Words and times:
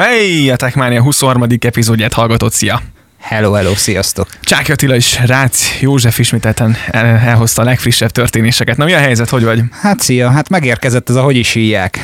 Hey, 0.00 0.50
a 0.50 0.56
Techmania 0.56 1.02
23. 1.02 1.42
epizódját 1.60 2.12
hallgatott, 2.12 2.52
szia! 2.52 2.80
Hello, 3.20 3.52
hello, 3.52 3.74
sziasztok! 3.74 4.28
Csáki 4.40 4.72
Attila 4.72 4.94
és 4.94 5.18
Rácz 5.26 5.70
József 5.80 6.18
ismételten 6.18 6.76
el, 6.90 7.06
elhozta 7.06 7.62
a 7.62 7.64
legfrissebb 7.64 8.10
történéseket. 8.10 8.76
Na 8.76 8.84
mi 8.84 8.92
a 8.92 8.98
helyzet, 8.98 9.28
hogy 9.28 9.44
vagy? 9.44 9.60
Hát 9.70 10.00
szia, 10.00 10.30
hát 10.30 10.48
megérkezett 10.48 11.08
ez 11.08 11.14
a 11.14 11.22
hogy 11.22 11.36
is 11.36 11.52
hívják. 11.52 12.00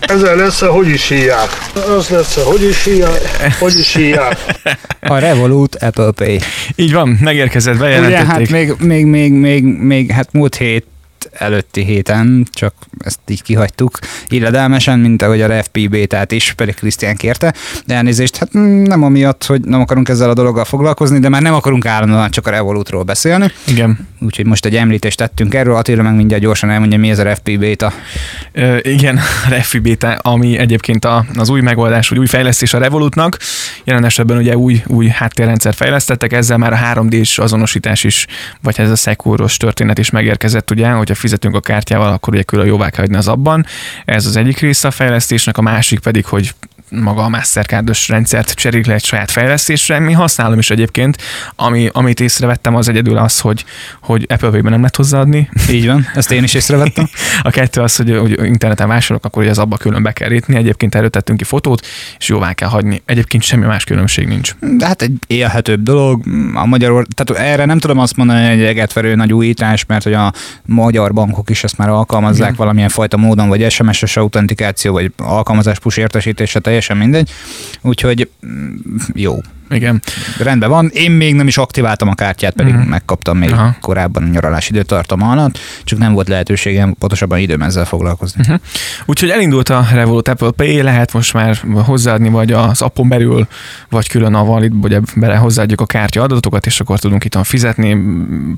Ezzel 0.00 0.36
lesz 0.36 0.62
a 0.62 0.70
hogy 0.72 0.88
is 0.88 1.08
hívják. 1.08 1.48
Az 1.96 2.08
lesz 2.08 2.36
a 2.36 2.42
hogy 2.44 2.62
is 2.62 2.84
hívják. 2.84 3.56
Hogy 3.58 3.78
is 3.78 3.94
hívják. 3.94 4.38
A 5.00 5.18
Revolut 5.18 5.74
Apple 5.74 6.10
Pay. 6.10 6.40
Így 6.74 6.92
van, 6.92 7.08
megérkezett, 7.08 7.74
Ugye, 7.74 7.82
bejelentették. 7.82 8.26
hát 8.26 8.48
még, 8.48 8.72
még, 8.78 9.06
még, 9.06 9.32
még, 9.32 9.64
még, 9.64 10.10
hát 10.10 10.32
múlt 10.32 10.56
hét 10.56 10.86
előtti 11.38 11.84
héten, 11.84 12.46
csak 12.52 12.74
ezt 12.98 13.20
így 13.26 13.42
kihagytuk 13.42 13.98
illedelmesen, 14.28 14.98
mint 14.98 15.22
ahogy 15.22 15.42
a 15.42 15.62
FPB, 15.62 16.06
tehát 16.06 16.32
is, 16.32 16.52
pedig 16.52 16.74
Krisztián 16.74 17.16
kérte. 17.16 17.54
De 17.86 17.94
elnézést, 17.94 18.36
hát 18.36 18.52
nem 18.86 19.02
amiatt, 19.02 19.44
hogy 19.44 19.60
nem 19.60 19.80
akarunk 19.80 20.08
ezzel 20.08 20.30
a 20.30 20.34
dologgal 20.34 20.64
foglalkozni, 20.64 21.18
de 21.18 21.28
már 21.28 21.42
nem 21.42 21.54
akarunk 21.54 21.86
állandóan 21.86 22.30
csak 22.30 22.46
a 22.46 22.50
Revolutról 22.50 23.02
beszélni. 23.02 23.50
Igen. 23.66 24.08
Úgyhogy 24.20 24.46
most 24.46 24.64
egy 24.64 24.76
említést 24.76 25.16
tettünk 25.16 25.54
erről, 25.54 25.74
Attila 25.74 26.02
meg 26.02 26.14
mindjárt 26.14 26.42
gyorsan 26.42 26.70
elmondja, 26.70 26.98
mi 26.98 27.10
ez 27.10 27.18
a 27.18 27.34
FPB-ta. 27.34 27.92
Ö, 28.52 28.76
igen, 28.82 29.16
a 29.46 29.48
Refi 29.48 29.78
Beta, 29.78 30.12
ami 30.12 30.58
egyébként 30.58 31.04
a, 31.04 31.24
az 31.34 31.48
új 31.48 31.60
megoldás, 31.60 32.08
vagy 32.08 32.18
új 32.18 32.26
fejlesztés 32.26 32.74
a 32.74 32.78
Revolutnak. 32.78 33.38
Jelen 33.84 34.04
esetben 34.04 34.36
ugye 34.36 34.56
új, 34.56 34.82
új 34.86 35.06
háttérrendszer 35.06 35.74
fejlesztettek, 35.74 36.32
ezzel 36.32 36.58
már 36.58 36.72
a 36.72 36.78
3D-s 36.94 37.38
azonosítás 37.38 38.04
is, 38.04 38.26
vagy 38.62 38.74
ez 38.78 38.90
a 38.90 38.96
szekúros 38.96 39.56
történet 39.56 39.98
is 39.98 40.10
megérkezett, 40.10 40.70
ugye, 40.70 40.88
hogyha 40.88 41.14
fizetünk 41.26 41.54
a 41.54 41.60
kártyával, 41.60 42.12
akkor 42.12 42.34
ugye 42.34 42.42
külön 42.42 42.66
jóvá 42.66 42.90
kell 42.90 43.00
hagyni 43.00 43.16
az 43.16 43.28
abban. 43.28 43.66
Ez 44.04 44.26
az 44.26 44.36
egyik 44.36 44.58
része 44.58 44.88
a 44.88 44.90
fejlesztésnek, 44.90 45.58
a 45.58 45.62
másik 45.62 45.98
pedig, 45.98 46.24
hogy 46.24 46.54
maga 46.90 47.22
a 47.22 47.28
Mastercardos 47.28 48.08
rendszert 48.08 48.50
cserélik 48.50 48.86
le 48.86 48.94
egy 48.94 49.04
saját 49.04 49.30
fejlesztésre. 49.30 49.98
Mi 49.98 50.12
használom 50.12 50.58
is 50.58 50.70
egyébként, 50.70 51.16
ami, 51.56 51.88
amit 51.92 52.20
észrevettem 52.20 52.74
az 52.74 52.88
egyedül 52.88 53.16
az, 53.16 53.40
hogy, 53.40 53.64
hogy 54.00 54.26
Apple 54.28 54.50
Pay-ben 54.50 54.70
nem 54.70 54.80
lehet 54.80 54.96
hozzáadni. 54.96 55.48
Így 55.70 55.86
van, 55.86 56.06
ezt 56.14 56.32
én 56.32 56.42
is 56.42 56.54
észrevettem. 56.54 57.08
A 57.42 57.50
kettő 57.50 57.80
az, 57.80 57.96
hogy, 57.96 58.16
hogy 58.18 58.44
interneten 58.44 58.88
vásárolok, 58.88 59.24
akkor 59.24 59.42
ugye 59.42 59.50
az 59.50 59.58
abba 59.58 59.76
külön 59.76 60.02
be 60.02 60.12
kell 60.12 60.32
írni. 60.32 60.56
Egyébként 60.56 60.94
erről 60.94 61.10
tettünk 61.10 61.38
ki 61.38 61.44
fotót, 61.44 61.86
és 62.18 62.28
jóvá 62.28 62.52
kell 62.52 62.68
hagyni. 62.68 63.02
Egyébként 63.04 63.42
semmi 63.42 63.66
más 63.66 63.84
különbség 63.84 64.26
nincs. 64.26 64.54
De 64.60 64.86
hát 64.86 65.02
egy 65.02 65.12
élhetőbb 65.26 65.82
dolog. 65.82 66.22
A 66.54 66.66
magyar, 66.66 67.06
tehát 67.14 67.42
erre 67.42 67.64
nem 67.64 67.78
tudom 67.78 67.98
azt 67.98 68.16
mondani, 68.16 68.48
hogy 68.48 68.60
egy 68.60 68.64
egetverő 68.64 69.14
nagy 69.14 69.32
újítás, 69.32 69.84
mert 69.86 70.02
hogy 70.02 70.12
a 70.12 70.32
magyar 70.64 71.12
bankok 71.12 71.50
is 71.50 71.64
ezt 71.64 71.78
már 71.78 71.88
alkalmazzák 71.88 72.40
Igen. 72.40 72.54
valamilyen 72.56 72.88
fajta 72.88 73.16
módon, 73.16 73.48
vagy 73.48 73.70
SMS-es 73.70 74.16
autentikáció, 74.16 74.92
vagy 74.92 75.12
alkalmazás 75.16 75.78
push 75.78 75.98
értesítése, 75.98 76.58
teljesen 76.76 76.96
mindegy. 76.96 77.30
Úgyhogy 77.82 78.30
mm, 78.40 78.76
jó. 79.14 79.34
Igen. 79.70 80.02
Rendben 80.38 80.70
van. 80.70 80.90
Én 80.92 81.10
még 81.10 81.34
nem 81.34 81.46
is 81.46 81.58
aktiváltam 81.58 82.08
a 82.08 82.14
kártyát, 82.14 82.52
pedig 82.52 82.74
uh-huh. 82.74 82.88
megkaptam 82.88 83.38
még 83.38 83.52
Aha. 83.52 83.76
Korábban 83.80 84.22
a 84.22 84.26
nyaralás 84.26 84.68
időtartama 84.68 85.30
alatt, 85.30 85.58
csak 85.84 85.98
nem 85.98 86.12
volt 86.12 86.28
lehetőségem, 86.28 86.94
pontosabban 86.98 87.38
időm 87.38 87.62
ezzel 87.62 87.84
foglalkozni. 87.84 88.40
Uh-huh. 88.40 88.60
Úgyhogy 89.04 89.30
elindult 89.30 89.68
a 89.68 89.86
Revolut 89.92 90.28
Apple 90.28 90.50
Pay, 90.50 90.82
lehet 90.82 91.12
most 91.12 91.32
már 91.32 91.58
hozzáadni, 91.84 92.28
vagy 92.28 92.52
az 92.52 92.82
appon 92.82 93.08
belül, 93.08 93.46
vagy 93.90 94.08
külön 94.08 94.34
a 94.34 94.44
Valid, 94.44 94.80
vagy 94.80 94.98
bele 95.14 95.36
hozzáadjuk 95.36 95.80
a 95.80 95.86
kártya 95.86 96.22
adatokat, 96.22 96.66
és 96.66 96.80
akkor 96.80 96.98
tudunk 96.98 97.24
itt 97.24 97.38
fizetni. 97.42 97.98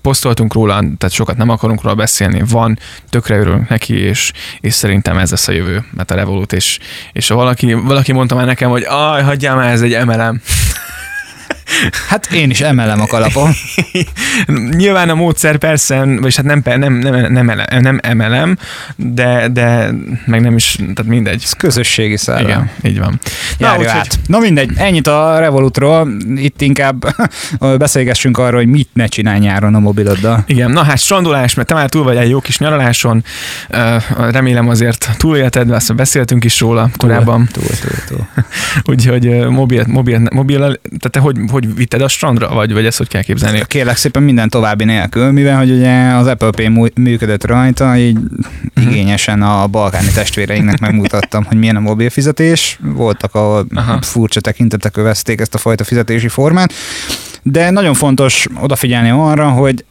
Posztoltunk 0.02 0.54
róla, 0.54 0.74
tehát 0.74 1.10
sokat 1.10 1.36
nem 1.36 1.48
akarunk 1.48 1.82
róla 1.82 1.94
beszélni, 1.94 2.42
van, 2.48 2.78
tökre 3.10 3.38
örülünk 3.38 3.68
neki, 3.68 3.94
és, 3.94 4.32
és 4.60 4.74
szerintem 4.74 5.18
ez 5.18 5.30
lesz 5.30 5.48
a 5.48 5.52
jövő, 5.52 5.84
mert 5.90 6.10
a 6.10 6.14
Revolut, 6.14 6.52
és, 6.52 6.78
és 7.12 7.28
valaki, 7.28 7.72
valaki 7.72 8.12
mondta 8.12 8.34
már 8.34 8.46
nekem, 8.46 8.70
hogy 8.70 8.84
aj, 8.88 9.22
hagyjál 9.22 9.56
már, 9.56 9.72
ez 9.72 9.80
egy 9.80 10.04
MLM. 10.04 10.40
Hát 12.08 12.32
én 12.32 12.50
is 12.50 12.60
emelem 12.60 13.00
a 13.00 13.06
kalapom. 13.06 13.50
Nyilván 14.76 15.08
a 15.08 15.14
módszer 15.14 15.56
persze, 15.56 16.04
vagyis 16.04 16.36
hát 16.36 16.44
nem, 16.44 16.62
nem, 16.64 16.92
nem, 16.92 17.32
nem, 17.32 17.50
elem, 17.50 17.80
nem 17.80 17.98
emelem, 18.02 18.56
de, 18.96 19.48
de 19.48 19.90
meg 20.26 20.40
nem 20.40 20.56
is, 20.56 20.72
tehát 20.76 21.04
mindegy. 21.04 21.42
Ez 21.44 21.52
közösségi 21.52 22.16
szellem. 22.16 22.44
Igen, 22.44 22.70
így 22.82 22.98
van. 22.98 23.20
Járja 23.58 23.78
úgyhogy- 23.78 23.98
át. 23.98 24.18
Na 24.26 24.38
mindegy, 24.38 24.70
ennyit 24.76 25.06
a 25.06 25.38
Revolutról. 25.38 26.08
Itt 26.36 26.60
inkább 26.60 27.14
beszélgessünk 27.78 28.38
arról, 28.38 28.60
hogy 28.60 28.68
mit 28.68 28.88
ne 28.92 29.06
csinálj 29.06 29.38
nyáron 29.38 29.74
a 29.74 29.78
mobiloddal. 29.78 30.44
Igen, 30.46 30.70
na 30.70 30.82
hát 30.82 30.98
strandolás, 30.98 31.54
mert 31.54 31.68
te 31.68 31.74
már 31.74 31.88
túl 31.88 32.02
vagy 32.02 32.16
egy 32.16 32.28
jó 32.30 32.40
kis 32.40 32.58
nyaraláson, 32.58 33.24
remélem 34.30 34.68
azért 34.68 35.08
túlélted, 35.16 35.70
azt 35.70 35.94
beszéltünk 35.94 36.44
is 36.44 36.60
róla 36.60 36.90
korábban, 36.96 37.48
Túl, 37.52 37.64
túl, 37.80 37.90
túl. 38.08 38.26
úgyhogy 38.94 39.46
mobil, 39.48 39.84
mobil, 39.86 40.20
mobil, 40.32 40.58
tehát 40.58 41.10
te 41.10 41.18
hogy, 41.18 41.36
hogy 41.50 41.67
vitted 41.74 42.00
a 42.00 42.08
strandra, 42.08 42.48
vagy, 42.54 42.72
vagy 42.72 42.86
ezt 42.86 42.98
hogy 42.98 43.08
kell 43.08 43.22
képzelni? 43.22 43.62
Kérlek 43.66 43.96
szépen 43.96 44.22
minden 44.22 44.48
további 44.48 44.84
nélkül, 44.84 45.30
mivel 45.32 45.56
hogy 45.58 45.70
ugye 45.70 45.92
az 46.10 46.26
Apple 46.26 46.50
Pay 46.50 46.90
működött 46.94 47.46
rajta, 47.46 47.96
így 47.96 48.18
Mhm. 48.74 48.88
igényesen 48.88 49.42
a 49.42 49.66
balkáni 49.66 50.08
testvéreinknek 50.14 50.78
megmutattam, 50.80 51.44
hogy 51.44 51.56
milyen 51.58 51.76
a 51.76 51.80
mobil 51.80 52.10
fizetés. 52.10 52.78
Voltak, 52.82 53.34
ahol 53.34 53.66
Aha. 53.74 53.98
furcsa 54.02 54.40
tekintetek 54.40 54.96
övezték 54.96 55.40
ezt 55.40 55.54
a 55.54 55.58
fajta 55.58 55.84
fizetési 55.84 56.28
formát, 56.28 56.72
de 57.42 57.70
nagyon 57.70 57.94
fontos 57.94 58.46
odafigyelni 58.60 59.10
arra, 59.10 59.48
hogy 59.48 59.84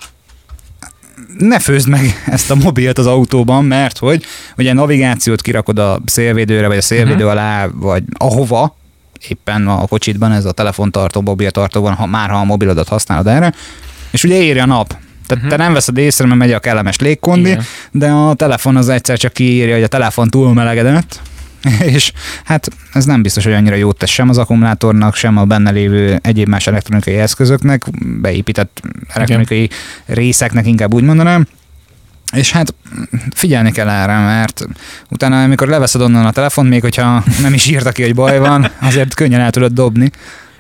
ne 1.38 1.60
főzd 1.60 1.88
meg 1.90 2.24
ezt 2.26 2.52
a 2.52 2.56
mobilt 2.56 2.98
az 2.98 3.06
autóban, 3.06 3.66
mert 3.66 3.98
hogy 3.98 4.24
ugye 4.58 4.74
navigációt 4.74 5.42
kirakod 5.42 5.80
a 5.80 6.00
szélvédőre, 6.06 6.68
vagy 6.68 6.78
a 6.78 6.82
szélvédő 6.82 7.24
Mhm. 7.24 7.28
alá, 7.32 7.68
vagy 7.74 8.04
ahova, 8.18 8.78
éppen 9.30 9.68
a 9.68 9.88
kocsitban 9.88 10.32
ez 10.32 10.46
a 10.46 10.52
telefontartó, 10.52 11.22
mobiltartó 11.22 11.82
van, 11.82 11.94
ha 11.94 12.06
már 12.06 12.30
ha 12.30 12.38
a 12.38 12.44
mobilodat 12.44 12.88
használod 12.88 13.28
erre, 13.28 13.54
és 14.12 14.24
ugye 14.24 14.42
éri 14.42 14.60
a 14.60 14.66
nap. 14.66 14.88
Tehát 15.28 15.44
uh-huh. 15.44 15.50
te 15.50 15.64
nem 15.64 15.74
veszed 15.74 15.98
észre, 15.98 16.26
mert 16.26 16.40
megy 16.40 16.52
a 16.52 16.60
kellemes 16.60 17.00
légkondi, 17.00 17.50
Igen. 17.50 17.64
de 17.92 18.10
a 18.10 18.34
telefon 18.34 18.76
az 18.76 18.90
egyszer 18.90 19.18
csak 19.18 19.34
kiírja, 19.34 19.74
hogy 19.74 19.84
a 19.84 19.88
telefon 19.88 20.30
túl 20.30 20.54
melegedett, 20.54 21.22
és 21.94 22.12
hát 22.44 22.68
ez 22.94 23.06
nem 23.06 23.22
biztos, 23.22 23.44
hogy 23.44 23.54
annyira 23.54 23.76
jót 23.76 23.98
tesz 23.98 24.10
sem 24.10 24.30
az 24.30 24.38
akkumulátornak, 24.38 25.16
sem 25.16 25.38
a 25.38 25.46
benne 25.46 25.72
lévő 25.72 26.20
egyéb 26.22 26.48
más 26.48 26.68
elektronikai 26.68 27.16
eszközöknek, 27.16 27.84
beépített 28.22 28.82
elektronikai 29.14 29.70
részeknek 30.06 30.68
inkább 30.68 30.94
úgy 30.94 31.04
mondanám. 31.04 31.48
És 32.36 32.52
hát 32.52 32.74
figyelni 33.36 33.72
kell 33.72 33.90
erre, 33.90 34.20
mert 34.20 34.66
utána, 35.10 35.44
amikor 35.44 35.68
leveszed 35.68 36.02
onnan 36.02 36.26
a 36.26 36.32
telefont, 36.32 36.70
még 36.70 36.82
hogyha 36.82 37.24
nem 37.42 37.54
is 37.54 37.68
írta 37.68 37.92
ki, 37.92 38.02
hogy 38.02 38.16
baj 38.16 38.40
van, 38.40 38.72
azért 38.80 39.14
könnyen 39.14 39.42
el 39.42 39.52
tudod 39.52 39.72
dobni. 39.72 40.12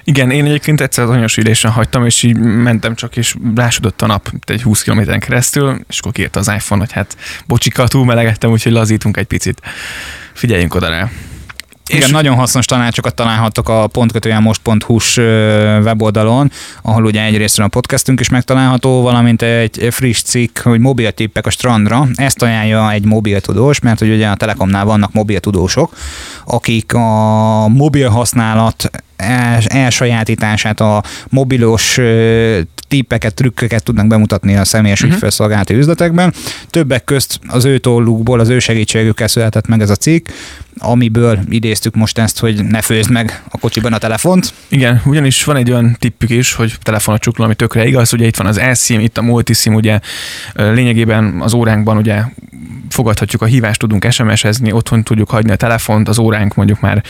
Igen, 0.03 0.31
én 0.31 0.45
egyébként 0.45 0.81
egyszer 0.81 1.03
az 1.03 1.09
anyós 1.09 1.37
ülésen 1.37 1.71
hagytam, 1.71 2.05
és 2.05 2.23
így 2.23 2.37
mentem 2.37 2.95
csak, 2.95 3.17
és 3.17 3.35
rásodott 3.55 4.01
a 4.01 4.05
nap 4.05 4.31
egy 4.45 4.61
20 4.61 4.81
kilométeren 4.81 5.19
keresztül, 5.19 5.79
és 5.89 5.99
akkor 5.99 6.11
kiírta 6.11 6.39
az 6.39 6.47
iPhone, 6.47 6.81
hogy 6.81 6.91
hát 6.91 7.17
bocsika, 7.47 7.87
túl 7.87 8.05
melegettem, 8.05 8.51
úgyhogy 8.51 8.71
lazítunk 8.71 9.17
egy 9.17 9.25
picit. 9.25 9.61
Figyeljünk 10.33 10.75
oda 10.75 10.89
rá. 10.89 11.09
Igen, 11.87 12.01
És- 12.01 12.11
nagyon 12.11 12.35
hasznos 12.35 12.65
tanácsokat 12.65 13.13
találhattok 13.15 13.69
a 13.69 13.87
pontkötően 13.87 14.41
most.hu-s 14.41 15.17
weboldalon, 15.83 16.51
ahol 16.81 17.05
ugye 17.05 17.23
egyrészt 17.23 17.59
a 17.59 17.67
podcastünk 17.67 18.19
is 18.19 18.29
megtalálható, 18.29 19.01
valamint 19.01 19.41
egy 19.41 19.87
friss 19.91 20.21
cikk, 20.21 20.59
hogy 20.59 20.79
mobil 20.79 21.11
tippek 21.11 21.45
a 21.45 21.49
strandra. 21.49 22.07
Ezt 22.15 22.41
ajánlja 22.41 22.91
egy 22.91 23.05
mobil 23.05 23.41
tudós, 23.41 23.79
mert 23.79 23.99
hogy 23.99 24.09
ugye 24.09 24.27
a 24.27 24.35
Telekomnál 24.35 24.85
vannak 24.85 25.13
mobil 25.13 25.39
tudósok, 25.39 25.95
akik 26.45 26.93
a 26.93 27.67
mobil 27.67 28.09
használat 28.09 28.89
els- 29.15 29.65
elsajátítását, 29.65 30.79
a 30.79 31.03
mobilos 31.29 31.99
tippeket, 32.87 33.33
trükköket 33.33 33.83
tudnak 33.83 34.07
bemutatni 34.07 34.55
a 34.55 34.65
személyes 34.65 34.99
uh-huh. 34.99 35.13
ügyfélszolgálati 35.13 35.73
üzletekben. 35.73 36.33
Többek 36.69 37.03
közt 37.03 37.39
az 37.47 37.65
ő 37.65 37.77
tollukból, 37.77 38.39
az 38.39 38.49
ő 38.49 38.59
segítségükkel 38.59 39.27
született 39.27 39.67
meg 39.67 39.81
ez 39.81 39.89
a 39.89 39.95
cikk, 39.95 40.29
amiből 40.77 41.39
idéztük 41.49 41.95
most 41.95 42.17
ezt, 42.17 42.39
hogy 42.39 42.65
ne 42.65 42.81
főzd 42.81 43.11
meg 43.11 43.41
a 43.49 43.57
kocsiban 43.57 43.93
a 43.93 43.97
telefont. 43.97 44.53
Igen, 44.67 45.01
ugyanis 45.05 45.43
van 45.43 45.55
egy 45.55 45.71
olyan 45.71 45.95
tippük 45.99 46.29
is, 46.29 46.53
hogy 46.53 46.75
telefonot 46.81 47.21
csukló, 47.21 47.43
ami 47.43 47.55
tökre 47.55 47.85
igaz, 47.85 48.13
ugye 48.13 48.25
itt 48.25 48.37
van 48.37 48.47
az 48.47 48.57
eSIM, 48.57 48.99
itt 48.99 49.17
a 49.17 49.21
multisim, 49.21 49.73
ugye 49.73 49.99
lényegében 50.53 51.41
az 51.41 51.53
óránkban 51.53 51.97
ugye 51.97 52.23
fogadhatjuk 52.89 53.41
a 53.41 53.45
hívást, 53.45 53.79
tudunk 53.79 54.11
SMS-ezni, 54.11 54.71
otthon 54.71 55.03
tudjuk 55.03 55.29
hagyni 55.29 55.51
a 55.51 55.55
telefont, 55.55 56.07
az 56.07 56.17
óránk 56.17 56.55
mondjuk 56.55 56.79
már 56.79 57.03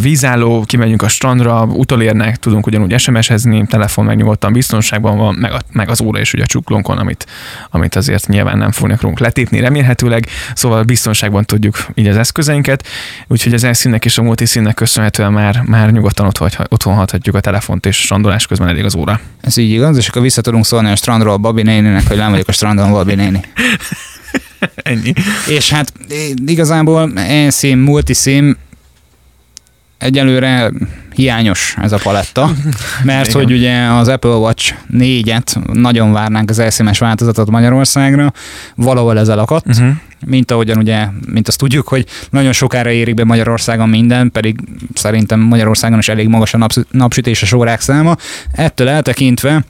vízálló, 0.00 0.64
kimegyünk 0.66 1.02
a 1.02 1.08
strandra, 1.08 1.62
utolérnek, 1.62 2.36
tudunk 2.36 2.66
ugyanúgy 2.66 2.98
SMS-ezni, 2.98 3.66
telefon 3.66 4.04
meg 4.04 4.16
nyugodtan 4.16 4.52
biztonságban 4.52 5.16
van, 5.16 5.34
meg, 5.34 5.52
a, 5.52 5.60
meg 5.72 5.88
az 5.88 6.00
óra 6.00 6.20
is 6.20 6.32
ugye 6.32 6.42
a 6.42 6.46
csuklónkon, 6.46 6.98
amit, 6.98 7.26
amit 7.70 7.96
azért 7.96 8.28
nyilván 8.28 8.58
nem 8.58 8.70
fognak 8.72 9.00
rólunk 9.00 9.20
letépni 9.20 9.60
remélhetőleg, 9.60 10.26
szóval 10.54 10.82
biztonságban 10.82 11.44
tudjuk 11.44 11.86
így 11.94 12.06
az 12.06 12.16
eszközeinket, 12.16 12.86
úgyhogy 13.28 13.54
az 13.54 13.64
elszínnek 13.64 14.04
és 14.04 14.18
a 14.18 14.22
multiszínnek 14.22 14.74
köszönhetően 14.74 15.32
már, 15.32 15.62
már 15.66 15.90
nyugodtan 15.90 16.26
otthon, 16.26 16.48
otthon 16.68 16.94
hagyhatjuk 16.94 17.34
a 17.34 17.40
telefont, 17.40 17.86
és 17.86 17.96
strandolás 17.96 18.46
közben 18.46 18.68
elég 18.68 18.84
az 18.84 18.94
óra. 18.94 19.20
Ez 19.40 19.56
így 19.56 19.70
igaz, 19.70 19.96
és 19.96 20.08
akkor 20.08 20.22
vissza 20.22 20.40
tudunk 20.40 20.66
szólni 20.66 20.90
a 20.90 20.96
strandról 20.96 21.36
Babi 21.36 21.62
néninek, 21.62 22.08
hogy 22.08 22.16
nem 22.16 22.30
vagyok 22.30 22.48
a 22.48 22.52
strandon, 22.52 22.90
Babi 22.90 23.14
néni. 23.14 23.40
Ennyi. 24.74 25.12
És 25.48 25.70
hát 25.70 25.92
igazából 26.46 27.12
eSIM, 27.18 27.78
multisim 27.78 28.56
egyelőre 30.02 30.70
hiányos 31.14 31.76
ez 31.82 31.92
a 31.92 31.98
paletta, 32.02 32.50
mert 33.04 33.28
Igen. 33.28 33.42
hogy 33.42 33.52
ugye 33.52 33.84
az 33.86 34.08
Apple 34.08 34.30
Watch 34.30 34.74
4-et 34.92 35.72
nagyon 35.72 36.12
várnánk 36.12 36.50
az 36.50 36.62
SMS 36.70 36.98
változatot 36.98 37.50
Magyarországra, 37.50 38.32
valahol 38.74 39.18
ez 39.18 39.28
elakadt, 39.28 39.66
Uh-huh. 39.66 39.88
mint 40.26 40.50
ahogyan 40.50 40.78
ugye, 40.78 41.06
mint 41.26 41.48
azt 41.48 41.58
tudjuk, 41.58 41.88
hogy 41.88 42.06
nagyon 42.30 42.52
sokára 42.52 42.90
érik 42.90 43.14
be 43.14 43.24
Magyarországon 43.24 43.88
minden, 43.88 44.30
pedig 44.30 44.58
szerintem 44.94 45.40
Magyarországon 45.40 45.98
is 45.98 46.08
elég 46.08 46.28
magas 46.28 46.54
a 46.54 46.58
napsz- 46.58 46.86
napsütéses 46.90 47.52
órák 47.52 47.80
száma. 47.80 48.16
Ettől 48.52 48.88
eltekintve 48.88 49.64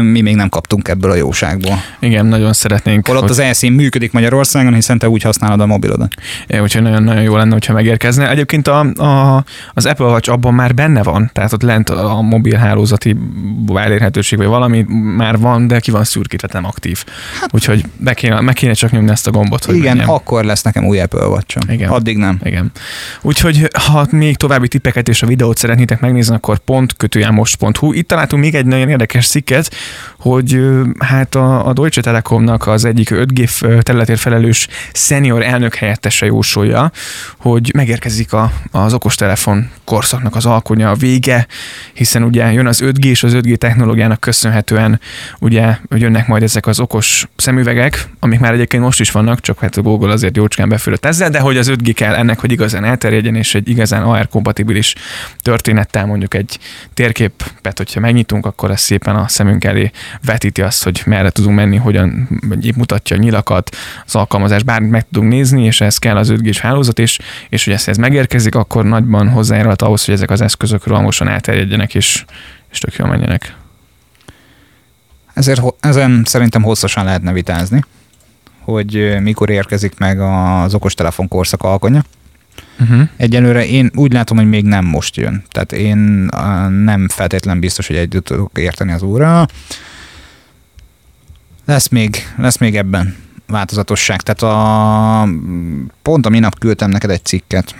mi 0.00 0.20
még 0.20 0.34
nem 0.34 0.48
kaptunk 0.48 0.88
ebből 0.88 1.10
a 1.10 1.14
jóságból. 1.14 1.82
Igen, 2.00 2.26
nagyon 2.26 2.52
szeretnénk. 2.52 3.06
Holott 3.06 3.22
hogy- 3.22 3.30
az 3.30 3.38
elszín 3.38 3.72
működik 3.72 4.12
Magyarországon, 4.12 4.74
hiszen 4.74 4.98
te 4.98 5.08
úgy 5.08 5.22
használod 5.22 5.60
a 5.60 5.66
mobilodat. 5.66 6.14
É, 6.46 6.58
Úgyhogy 6.58 6.82
nagyon-nagyon 6.82 7.22
jó 7.22 7.36
lenne, 7.36 7.52
hogyha 7.52 7.72
megérkezne. 7.72 8.30
Egyébként 8.30 8.68
a, 8.68 8.78
a, 8.80 9.44
az 9.74 9.86
Apple 9.86 10.06
Watch 10.06 10.30
abban 10.30 10.54
már 10.54 10.74
benne 10.74 11.02
van, 11.02 11.30
tehát 11.32 11.52
ott 11.52 11.62
lent 11.62 11.90
a 11.90 12.20
mobil 12.20 12.56
hálózati 12.56 13.16
elérhetőség, 13.74 14.38
vagy 14.38 14.46
valami 14.46 14.82
már 15.16 15.38
van, 15.38 15.66
de 15.66 15.80
ki 15.80 15.90
van 15.90 16.04
szürkítve, 16.04 16.48
nem 16.52 16.64
aktív. 16.64 17.04
Úgyhogy 17.50 17.84
be 17.96 18.14
kéne, 18.14 18.40
meg 18.40 18.54
kéne 18.54 18.72
csak 18.72 18.90
nyomni 18.90 19.10
ezt 19.10 19.26
a 19.26 19.30
gombot, 19.30 19.64
hogy 19.64 19.74
Igen, 19.76 19.96
menjen. 19.96 20.14
akkor 20.14 20.44
lesz 20.44 20.62
nekem 20.62 20.84
új 20.84 21.00
Apple 21.00 21.26
watch 21.26 21.56
Igen. 21.68 21.88
Addig 21.90 22.16
nem. 22.16 22.38
Igen. 22.42 22.70
Úgyhogy 23.22 23.68
ha 23.86 24.06
még 24.10 24.36
további 24.36 24.68
tippeket 24.68 25.08
és 25.08 25.22
a 25.22 25.26
videót 25.26 25.58
szeretnétek 25.58 26.00
megnézni, 26.00 26.34
akkor 26.34 26.58
pont 26.58 26.96
kötőjelmost.hu. 26.96 27.92
Itt 27.92 28.08
találtunk 28.08 28.42
még 28.42 28.54
egy 28.54 28.66
nagyon 28.66 28.88
érdekes 28.88 29.26
cikket, 29.28 29.51
hogy 30.18 30.54
ö, 30.54 30.84
hát 30.98 31.34
a, 31.34 31.66
a 31.66 31.72
Deutsche 31.72 32.02
Telekomnak 32.02 32.66
az 32.66 32.84
egyik 32.84 33.10
5G 33.12 33.44
f- 33.46 33.82
területért 33.82 34.20
felelős 34.20 34.68
senior 34.92 35.42
elnök 35.42 35.74
helyettese 35.74 36.26
jósolja, 36.26 36.90
hogy 37.38 37.70
megérkezik 37.74 38.32
a, 38.32 38.52
az 38.70 38.94
okostelefon 38.94 39.70
korszaknak 39.84 40.36
az 40.36 40.46
alkonya, 40.46 40.90
a 40.90 40.94
vége, 40.94 41.46
hiszen 41.92 42.22
ugye 42.22 42.52
jön 42.52 42.66
az 42.66 42.80
5G 42.84 43.04
és 43.04 43.22
az 43.22 43.32
5G 43.34 43.56
technológiának 43.56 44.20
köszönhetően 44.20 45.00
ugye 45.40 45.76
jönnek 45.90 46.26
majd 46.26 46.42
ezek 46.42 46.66
az 46.66 46.80
okos 46.80 47.28
szemüvegek, 47.36 48.08
amik 48.20 48.40
már 48.40 48.52
egyébként 48.52 48.82
most 48.82 49.00
is 49.00 49.10
vannak, 49.10 49.40
csak 49.40 49.58
hát 49.58 49.76
a 49.76 49.82
Google 49.82 50.12
azért 50.12 50.36
jócskán 50.36 50.68
befülött 50.68 51.04
ezzel, 51.04 51.30
de 51.30 51.40
hogy 51.40 51.56
az 51.56 51.70
5G 51.70 51.92
kell 51.94 52.14
ennek, 52.14 52.40
hogy 52.40 52.52
igazán 52.52 52.84
elterjedjen, 52.84 53.34
és 53.34 53.54
egy 53.54 53.68
igazán 53.68 54.02
AR-kompatibilis 54.02 54.94
történettel 55.42 56.06
mondjuk 56.06 56.34
egy 56.34 56.58
térképet, 56.94 57.78
hogyha 57.78 58.00
megnyitunk, 58.00 58.46
akkor 58.46 58.70
ez 58.70 58.80
szépen 58.80 59.16
a 59.16 59.28
szemünk 59.42 59.64
elé 59.64 59.90
vetíti 60.24 60.62
azt, 60.62 60.84
hogy 60.84 61.02
merre 61.06 61.30
tudunk 61.30 61.56
menni, 61.56 61.76
hogyan 61.76 62.28
mutatja 62.76 63.16
a 63.16 63.18
nyilakat, 63.18 63.76
az 64.06 64.14
alkalmazás, 64.14 64.62
bármit 64.62 64.90
meg 64.90 65.06
tudunk 65.12 65.32
nézni, 65.32 65.64
és 65.64 65.80
ez 65.80 65.98
kell 65.98 66.16
az 66.16 66.32
5G-s 66.32 66.60
hálózat 66.60 66.98
is, 66.98 67.18
és 67.48 67.64
hogy 67.64 67.74
ez 67.86 67.96
megérkezik, 67.96 68.54
akkor 68.54 68.84
nagyban 68.84 69.28
hozzájárulhat 69.28 69.82
ahhoz, 69.82 70.04
hogy 70.04 70.14
ezek 70.14 70.30
az 70.30 70.40
eszközök 70.40 70.86
rohamosan 70.86 71.28
elterjedjenek, 71.28 71.94
és, 71.94 72.24
és 72.70 72.78
tök 72.78 72.94
jól 72.94 73.08
menjenek. 73.08 73.56
Ezért, 75.34 75.62
ezen 75.80 76.22
szerintem 76.24 76.62
hosszasan 76.62 77.04
lehetne 77.04 77.32
vitázni, 77.32 77.84
hogy 78.60 79.18
mikor 79.20 79.50
érkezik 79.50 79.98
meg 79.98 80.20
az 80.20 80.74
okostelefon 80.74 81.28
korszak 81.28 81.62
alkonya. 81.62 82.02
Uh-huh. 82.80 83.08
Egyelőre 83.16 83.66
én 83.66 83.90
úgy 83.94 84.12
látom, 84.12 84.36
hogy 84.36 84.48
még 84.48 84.64
nem 84.64 84.84
most 84.84 85.16
jön. 85.16 85.42
Tehát 85.48 85.72
én 85.72 85.98
nem 86.84 87.08
feltétlen 87.08 87.60
biztos, 87.60 87.86
hogy 87.86 87.96
együtt 87.96 88.24
tudok 88.24 88.58
érteni 88.58 88.92
az 88.92 89.02
óra. 89.02 89.46
Lesz 91.64 91.88
még, 91.88 92.16
lesz 92.36 92.58
még 92.58 92.76
ebben 92.76 93.16
változatosság. 93.46 94.20
Tehát 94.20 94.42
a, 94.42 95.28
pont 96.02 96.26
a 96.26 96.28
minap 96.28 96.58
küldtem 96.58 96.90
neked 96.90 97.10
egy 97.10 97.24
cikket 97.24 97.74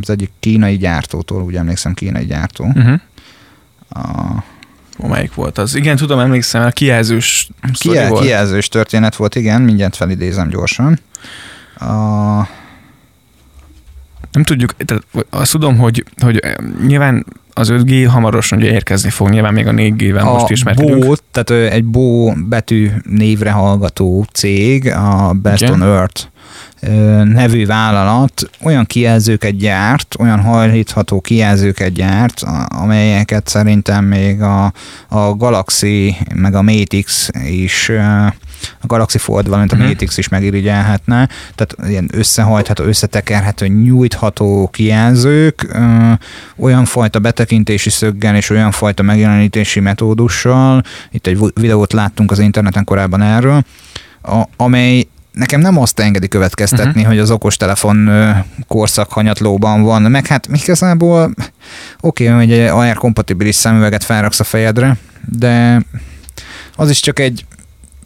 az 0.00 0.10
egyik 0.10 0.30
kínai 0.40 0.76
gyártótól, 0.76 1.42
úgy 1.42 1.56
emlékszem, 1.56 1.94
kínai 1.94 2.24
gyártó. 2.24 2.64
Uh-huh. 2.64 3.00
A, 3.88 4.42
Ó, 4.98 5.06
melyik 5.06 5.34
volt 5.34 5.58
az? 5.58 5.74
Igen, 5.74 5.96
tudom, 5.96 6.18
emlékszem, 6.18 6.62
a 6.62 6.70
kijelzős 6.70 7.48
Kijel, 7.72 8.08
volt. 8.08 8.22
kijelzős 8.22 8.68
történet 8.68 9.16
volt, 9.16 9.34
igen, 9.34 9.62
mindjárt 9.62 9.96
felidézem 9.96 10.48
gyorsan. 10.48 10.98
A, 11.78 12.40
Nem 14.34 14.44
tudjuk, 14.44 14.76
tehát 14.76 15.04
azt 15.30 15.50
tudom, 15.50 15.78
hogy, 15.78 16.04
hogy 16.16 16.38
eh, 16.38 16.54
nyilván 16.86 17.26
az 17.52 17.68
5G 17.72 18.06
hamarosan 18.08 18.58
ugye 18.58 18.70
érkezni 18.70 19.10
fog, 19.10 19.28
nyilván 19.28 19.52
még 19.52 19.66
a 19.66 19.70
4G-vel 19.70 20.24
most 20.24 20.48
a 20.48 20.52
ismerkedünk. 20.52 21.06
Bó, 21.06 21.14
tehát 21.30 21.72
egy 21.72 21.84
Bó 21.84 22.32
betű 22.32 22.90
névre 23.10 23.50
hallgató 23.50 24.26
cég, 24.32 24.88
a 24.88 25.32
Best 25.42 25.62
Igen. 25.62 25.74
on 25.74 25.82
Earth 25.82 26.26
nevű 27.24 27.66
vállalat 27.66 28.50
olyan 28.62 28.84
kijelzőket 28.84 29.56
gyárt, 29.56 30.16
olyan 30.18 30.40
hajlítható 30.40 31.20
kijelzőket 31.20 31.92
gyárt, 31.92 32.42
amelyeket 32.68 33.48
szerintem 33.48 34.04
még 34.04 34.42
a, 34.42 34.72
a 35.08 35.34
Galaxy 35.36 36.16
meg 36.34 36.54
a 36.54 36.62
Mate 36.62 37.00
X 37.00 37.30
is 37.44 37.90
a 38.80 38.86
Galaxy 38.86 39.18
Fold, 39.18 39.46
valamint 39.46 39.72
a 39.72 39.76
Mhm. 39.76 39.86
Mate 39.86 40.04
X 40.04 40.18
is 40.18 40.28
megirigyelhetne, 40.28 41.28
tehát 41.54 41.90
ilyen 41.90 42.08
összehajtható, 42.12 42.84
összetekerhető, 42.84 43.66
nyújtható 43.66 44.68
kijelzők, 44.72 45.66
ö, 45.72 46.12
olyan 46.56 46.84
fajta 46.84 47.18
betekintési 47.18 47.90
szöggel 47.90 48.36
és 48.36 48.50
olyan 48.50 48.70
fajta 48.70 49.02
megjelenítési 49.02 49.80
metódussal, 49.80 50.82
itt 51.10 51.26
egy 51.26 51.38
videót 51.54 51.92
láttunk 51.92 52.30
az 52.30 52.38
interneten 52.38 52.84
korábban 52.84 53.22
erről, 53.22 53.64
a, 54.22 54.42
amely 54.56 55.06
nekem 55.32 55.60
nem 55.60 55.78
azt 55.78 56.00
engedi 56.00 56.28
következtetni, 56.28 56.90
uh-huh. 56.90 57.06
hogy 57.06 57.18
az 57.18 57.30
okostelefon 57.30 58.10
korszak 58.66 59.12
hanyatlóban 59.12 59.82
van, 59.82 60.02
meg 60.02 60.26
hát 60.26 60.48
igazából 60.52 61.34
oké, 62.00 62.28
okay, 62.28 62.46
hogy 62.46 62.52
egy 62.52 62.68
AR-kompatibilis 62.68 63.54
szemüveget 63.54 64.04
felraksz 64.04 64.40
a 64.40 64.44
fejedre, 64.44 64.96
de 65.24 65.82
az 66.76 66.90
is 66.90 67.00
csak 67.00 67.18
egy 67.18 67.44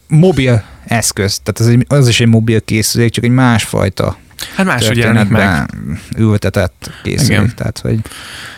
mobil 0.08 0.62
eszköz, 0.86 1.38
tehát 1.42 1.60
az, 1.60 1.66
egy, 1.78 1.84
az 1.88 2.08
is 2.08 2.20
egy 2.20 2.28
mobil 2.28 2.60
készülék, 2.64 3.10
csak 3.10 3.24
egy 3.24 3.30
másfajta 3.30 4.16
Hát 4.56 4.66
máshogy 4.66 4.96
jelenik 4.96 5.28
meg. 5.30 5.70
ültetett 6.16 6.90
készülék. 7.02 7.30
Igen. 7.30 7.52
Tehát, 7.56 7.78
hogy 7.78 7.98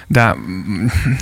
De 0.06 0.34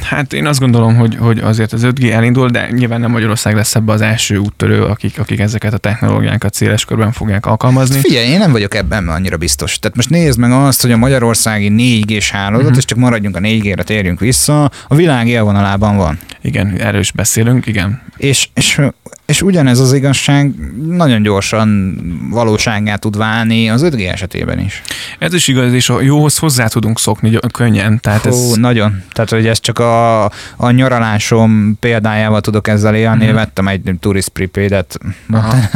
hát 0.02 0.32
én 0.32 0.46
azt 0.46 0.60
gondolom, 0.60 0.96
hogy, 0.96 1.16
hogy 1.16 1.38
azért 1.38 1.72
az 1.72 1.80
5G 1.84 2.10
elindul, 2.12 2.48
de 2.48 2.70
nyilván 2.70 3.00
nem 3.00 3.10
Magyarország 3.10 3.54
lesz 3.54 3.74
ebbe 3.74 3.92
az 3.92 4.00
első 4.00 4.36
úttörő, 4.36 4.82
akik, 4.84 5.18
akik 5.18 5.40
ezeket 5.40 5.72
a 5.72 5.76
technológiákat 5.78 6.54
széles 6.54 6.84
körben 6.84 7.12
fogják 7.12 7.46
alkalmazni. 7.46 8.00
Figyelj, 8.00 8.26
én 8.28 8.38
nem 8.38 8.52
vagyok 8.52 8.74
ebben 8.74 9.08
annyira 9.08 9.36
biztos. 9.36 9.78
Tehát 9.78 9.96
most 9.96 10.10
nézd 10.10 10.38
meg 10.38 10.52
azt, 10.52 10.82
hogy 10.82 10.92
a 10.92 10.96
magyarországi 10.96 11.68
4G-s 11.76 12.30
hálózat, 12.30 12.68
Mhm. 12.68 12.78
és 12.78 12.84
csak 12.84 12.98
maradjunk 12.98 13.36
a 13.36 13.40
4G-re, 13.40 13.82
térjünk 13.82 14.20
vissza, 14.20 14.70
a 14.88 14.94
világ 14.94 15.28
élvonalában 15.28 15.96
van. 15.96 16.18
Igen, 16.42 16.76
erről 16.80 17.00
is 17.00 17.12
beszélünk, 17.12 17.66
igen. 17.66 18.02
És, 18.18 18.48
és, 18.54 18.80
és 19.26 19.42
ugyanez 19.42 19.78
az 19.78 19.92
igazság 19.92 20.54
nagyon 20.86 21.22
gyorsan 21.22 21.98
valóságá 22.30 22.96
tud 22.96 23.16
válni 23.16 23.70
az 23.70 23.82
5G 23.84 24.10
esetében 24.12 24.58
is. 24.58 24.82
Ez 25.18 25.32
is 25.34 25.48
igaz, 25.48 25.72
és 25.72 25.88
a 25.88 26.00
jóhoz 26.00 26.38
hozzá 26.38 26.66
tudunk 26.66 26.98
szokni 26.98 27.38
könnyen. 27.52 28.00
Tehát 28.00 28.22
Hú, 28.22 28.28
ez, 28.28 28.56
nagyon. 28.56 29.02
Tehát, 29.12 29.30
hogy 29.30 29.46
ez 29.46 29.60
csak 29.60 29.78
a, 29.78 30.24
a 30.56 30.70
nyaralásom 30.70 31.76
példájával 31.80 32.40
tudok 32.40 32.68
ezzel 32.68 32.94
élni. 32.94 33.24
Mhm. 33.26 33.34
Vettem 33.34 33.68
egy 33.68 33.94
tourist 34.00 34.28
prepaid-et 34.28 34.98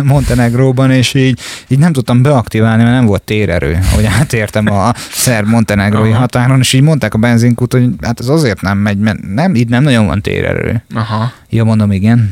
Montenegróban, 0.02 0.90
és 0.90 1.14
így, 1.14 1.40
így 1.68 1.78
nem 1.78 1.92
tudtam 1.92 2.22
beaktiválni, 2.22 2.82
mert 2.82 2.94
nem 2.94 3.06
volt 3.06 3.22
térerő, 3.22 3.78
hogy 3.94 4.04
átértem 4.04 4.66
a 4.66 4.92
szerb-montenegrói 5.10 6.10
Aha. 6.10 6.18
határon, 6.18 6.58
és 6.58 6.72
így 6.72 6.82
mondták 6.82 7.14
a 7.14 7.18
benzinkút, 7.18 7.72
hogy 7.72 7.88
hát 8.00 8.20
ez 8.20 8.28
azért 8.28 8.60
nem 8.60 8.78
megy, 8.78 8.98
mert 8.98 9.18
nem, 9.34 9.54
itt 9.54 9.68
nem 9.68 9.82
nagyon 9.82 10.06
van 10.06 10.22
térerő. 10.22 10.82
aha. 10.94 11.32
Ja, 11.48 11.64
mondom, 11.64 11.92
igen. 11.92 12.31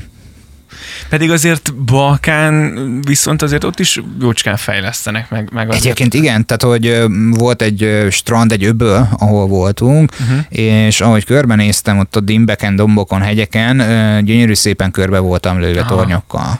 Pedig 1.09 1.31
azért 1.31 1.75
Balkán 1.75 2.75
viszont 3.01 3.43
azért 3.43 3.65
ott 3.65 3.79
is 3.81 4.01
jócskán 4.21 4.57
fejlesztenek 4.57 5.31
meg. 5.31 5.49
meg 5.53 5.69
azért. 5.69 5.83
Egyébként 5.85 6.15
igen, 6.15 6.47
tehát 6.47 6.63
hogy 6.63 7.05
volt 7.31 7.63
egy 7.63 8.07
strand, 8.11 8.53
egy 8.53 8.65
öböl, 8.65 9.09
ahol 9.19 9.47
voltunk, 9.47 10.13
Uh-huh. 10.21 10.45
és 10.49 11.01
ahogy 11.01 11.25
körbenéztem 11.25 11.99
ott 11.99 12.17
a 12.17 12.21
dimbeken, 12.21 12.77
dombokon, 12.77 13.21
hegyeken, 13.23 13.77
gyönyörű 14.25 14.55
szépen 14.55 14.91
körbe 14.91 15.19
voltam 15.19 15.61
lőve 15.61 15.81
Aha. 15.81 15.95
tornyokkal. 15.95 16.59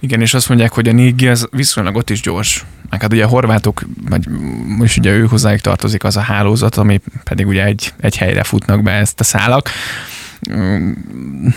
Igen, 0.00 0.20
és 0.20 0.34
azt 0.34 0.48
mondják, 0.48 0.72
hogy 0.72 0.88
a 0.88 0.92
4G 0.92 1.30
az 1.30 1.48
viszonylag 1.50 1.96
ott 1.96 2.10
is 2.10 2.20
gyors. 2.20 2.64
Meg 2.90 3.00
hát 3.00 3.12
ugye 3.12 3.24
a 3.24 3.28
horvátok, 3.28 3.82
vagy 4.08 4.26
most 4.78 4.98
ugye 4.98 5.10
ő 5.10 5.26
hozzájuk 5.26 5.60
tartozik 5.60 6.04
az 6.04 6.16
a 6.16 6.20
hálózat, 6.20 6.76
ami 6.76 7.00
pedig 7.24 7.46
ugye 7.46 7.64
egy, 7.64 7.92
egy 8.00 8.16
helyre 8.16 8.42
futnak 8.42 8.82
be 8.82 8.90
ezt 8.90 9.20
a 9.20 9.24
szálak. 9.24 9.70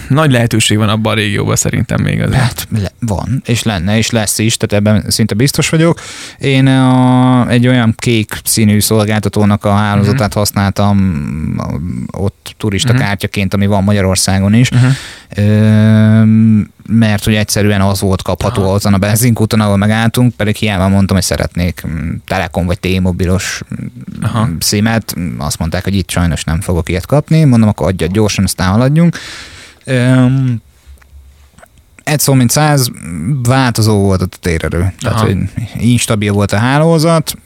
Nagy 0.07 0.31
lehetőség 0.31 0.77
van 0.77 0.89
abban 0.89 1.11
a 1.11 1.15
régióban 1.15 1.55
szerintem 1.55 2.01
még 2.01 2.21
azért. 2.21 2.41
Hát 2.41 2.67
van, 2.99 3.41
és 3.45 3.63
lenne, 3.63 3.97
és 3.97 4.09
lesz 4.09 4.39
is, 4.39 4.57
tehát 4.57 4.85
ebben 4.85 5.09
szinte 5.09 5.33
biztos 5.35 5.69
vagyok. 5.69 5.99
Én 6.39 6.67
a, 6.67 7.49
egy 7.49 7.67
olyan 7.67 7.93
kék 7.97 8.33
színű 8.43 8.79
szolgáltatónak 8.79 9.65
a 9.65 9.73
hálózatát 9.73 10.19
uh-huh. 10.19 10.33
használtam 10.33 11.25
ott 12.11 12.55
turista 12.57 12.91
uh-huh. 12.91 13.05
kártyaként, 13.05 13.53
ami 13.53 13.65
van 13.65 13.83
Magyarországon 13.83 14.53
is. 14.53 14.71
Uh-huh. 14.71 14.91
Ö, 15.35 16.23
mert 16.87 17.23
hogy 17.23 17.35
egyszerűen 17.35 17.81
az 17.81 17.99
volt 17.99 18.21
kapható 18.21 18.61
Aha. 18.61 18.73
azon 18.73 18.93
a 18.93 18.97
benzinkúton, 18.97 19.59
ahol 19.59 19.77
megálltunk, 19.77 20.33
pedig 20.33 20.55
hiába 20.55 20.87
mondtam, 20.87 21.15
hogy 21.15 21.25
szeretnék 21.25 21.83
mm, 21.87 22.13
Telekom 22.25 22.65
vagy 22.65 22.79
T-mobilos 22.79 23.61
Aha. 24.21 24.49
szímet, 24.59 25.15
azt 25.37 25.59
mondták, 25.59 25.83
hogy 25.83 25.95
itt 25.95 26.09
sajnos 26.09 26.43
nem 26.43 26.61
fogok 26.61 26.89
ilyet 26.89 27.05
kapni, 27.05 27.43
mondom, 27.43 27.69
akkor 27.69 27.87
adja 27.87 28.07
gyorsan, 28.07 28.43
aztán 28.43 28.69
haladjunk. 28.69 29.17
Um, 29.85 30.61
egy 32.03 32.19
szó 32.19 32.33
mint 32.33 32.49
száz, 32.49 32.91
változó 33.43 33.97
volt 33.97 34.21
a 34.21 34.25
térerő. 34.25 34.93
Tehát, 34.99 35.19
hogy 35.19 35.37
instabil 35.75 36.31
volt 36.31 36.51
a 36.51 36.57
hálózat, 36.57 37.37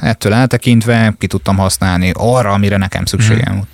ettől 0.00 0.32
eltekintve 0.32 1.14
ki 1.18 1.26
tudtam 1.26 1.56
használni 1.56 2.10
arra, 2.14 2.52
amire 2.52 2.76
nekem 2.76 3.04
szükségem 3.04 3.52
hmm. 3.52 3.66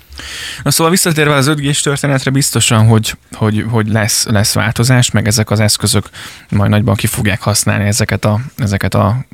Na 0.63 0.71
szóval 0.71 0.91
visszatérve 0.91 1.33
az 1.33 1.47
5 1.47 1.59
g 1.59 1.81
történetre 1.81 2.31
biztosan, 2.31 2.85
hogy, 2.85 3.17
hogy, 3.31 3.65
hogy 3.69 3.87
lesz, 3.87 4.25
lesz 4.25 4.53
változás, 4.53 5.11
meg 5.11 5.27
ezek 5.27 5.51
az 5.51 5.59
eszközök 5.59 6.09
majd 6.49 6.69
nagyban 6.69 6.95
ki 6.95 7.07
fogják 7.07 7.41
használni 7.41 7.85
ezeket 7.85 8.25
a, 8.25 8.39
ezeket 8.57 8.93
a 8.93 9.25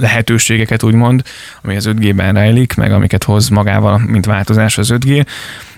lehetőségeket, 0.00 0.82
úgymond, 0.82 1.22
ami 1.62 1.76
az 1.76 1.88
5G-ben 1.88 2.34
rejlik, 2.34 2.74
meg 2.74 2.92
amiket 2.92 3.24
hoz 3.24 3.48
magával, 3.48 3.98
mint 3.98 4.26
változás 4.26 4.78
az 4.78 4.90
5G 4.92 5.26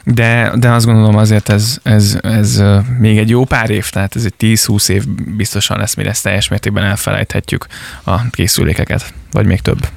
de, 0.04 0.52
de 0.56 0.70
azt 0.70 0.86
gondolom 0.86 1.16
azért 1.16 1.48
ez, 1.48 1.78
ez, 1.82 2.18
ez 2.22 2.62
még 2.98 3.18
egy 3.18 3.28
jó 3.28 3.44
pár 3.44 3.70
év, 3.70 3.90
tehát 3.90 4.16
ez 4.16 4.24
egy 4.24 4.34
10-20 4.38 4.88
év 4.88 5.08
biztosan 5.36 5.78
lesz, 5.78 5.94
mire 5.94 6.10
ezt 6.10 6.22
teljes 6.22 6.48
mértékben 6.48 6.84
elfelejthetjük 6.84 7.66
a 8.04 8.30
készülékeket, 8.30 9.14
vagy 9.30 9.46
még 9.46 9.60
több. 9.60 9.88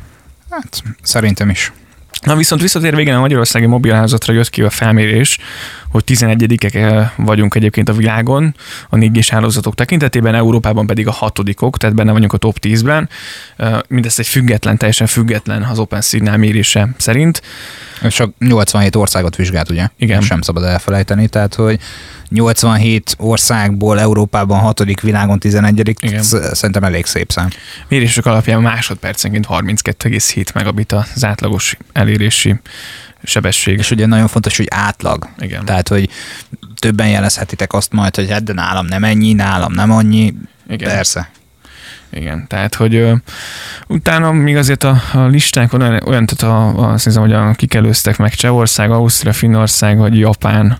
Hát 0.49 0.83
szerintem 1.01 1.49
is. 1.49 1.71
Na 2.27 2.35
viszont 2.35 2.61
visszatér 2.61 2.95
végén 2.95 3.13
a 3.13 3.19
Magyarországi 3.19 3.65
mobilházatra 3.65 4.33
jött 4.33 4.49
ki 4.49 4.61
a 4.61 4.69
felmérés, 4.69 5.37
hogy 5.89 6.03
11 6.03 7.09
vagyunk 7.15 7.55
egyébként 7.55 7.89
a 7.89 7.93
világon 7.93 8.55
a 8.89 8.95
4 8.95 9.11
g 9.11 9.25
hálózatok 9.25 9.75
tekintetében, 9.75 10.35
Európában 10.35 10.87
pedig 10.87 11.07
a 11.07 11.11
hatodikok, 11.11 11.77
tehát 11.77 11.95
benne 11.95 12.11
vagyunk 12.11 12.33
a 12.33 12.37
top 12.37 12.57
10-ben. 12.61 13.09
Mindezt 13.87 14.19
egy 14.19 14.27
független, 14.27 14.77
teljesen 14.77 15.07
független 15.07 15.63
az 15.63 15.79
Open 15.79 16.01
Signal 16.01 16.37
mérése 16.37 16.89
szerint. 16.97 17.41
Csak 18.09 18.33
87 18.39 18.95
országot 18.95 19.35
vizsgált, 19.35 19.69
ugye? 19.69 19.87
Igen. 19.97 20.21
Sem 20.21 20.41
szabad 20.41 20.63
elfelejteni, 20.63 21.27
tehát 21.27 21.55
hogy 21.55 21.79
87 22.29 23.15
országból 23.17 23.99
Európában 23.99 24.59
hatodik, 24.59 25.01
világon 25.01 25.39
11 25.39 25.95
Igen. 25.99 26.23
szerintem 26.23 26.83
elég 26.83 27.05
szép 27.05 27.31
szám. 27.31 27.49
Mérések 27.87 28.25
alapján 28.25 28.61
másodpercenként 28.61 29.45
32,7 29.49 30.53
megabit 30.53 30.91
az 30.91 31.25
átlagos 31.25 31.77
elérési 31.93 32.55
sebesség. 33.27 33.77
És 33.77 33.91
ugye 33.91 34.05
nagyon 34.05 34.27
fontos, 34.27 34.57
hogy 34.57 34.67
átlag. 34.69 35.27
Igen. 35.39 35.65
Tehát, 35.65 35.87
hogy 35.87 36.09
többen 36.79 37.09
jelezhetitek 37.09 37.73
azt 37.73 37.91
majd, 37.91 38.15
hogy 38.15 38.29
hát 38.29 38.43
de 38.43 38.53
nálam 38.53 38.85
nem 38.85 39.03
ennyi, 39.03 39.33
nálam 39.33 39.73
nem 39.73 39.91
annyi. 39.91 40.33
Igen. 40.67 40.89
Persze. 40.89 41.29
Igen, 42.09 42.47
tehát, 42.47 42.75
hogy 42.75 42.95
ö, 42.95 43.13
utána 43.87 44.31
még 44.31 44.55
azért 44.55 44.83
a, 44.83 45.01
a 45.13 45.25
listákon 45.25 45.81
olyan, 45.81 46.01
olyan 46.05 46.25
tehát 46.25 46.55
a, 46.55 46.91
azt 46.91 47.03
hiszem, 47.03 47.21
hogy 47.21 47.33
a, 47.33 47.51
kik 47.51 47.73
előztek 47.73 48.17
meg 48.17 48.33
Csehország, 48.33 48.91
Ausztria, 48.91 49.33
Finnország, 49.33 49.97
vagy 49.97 50.17
Japán, 50.17 50.79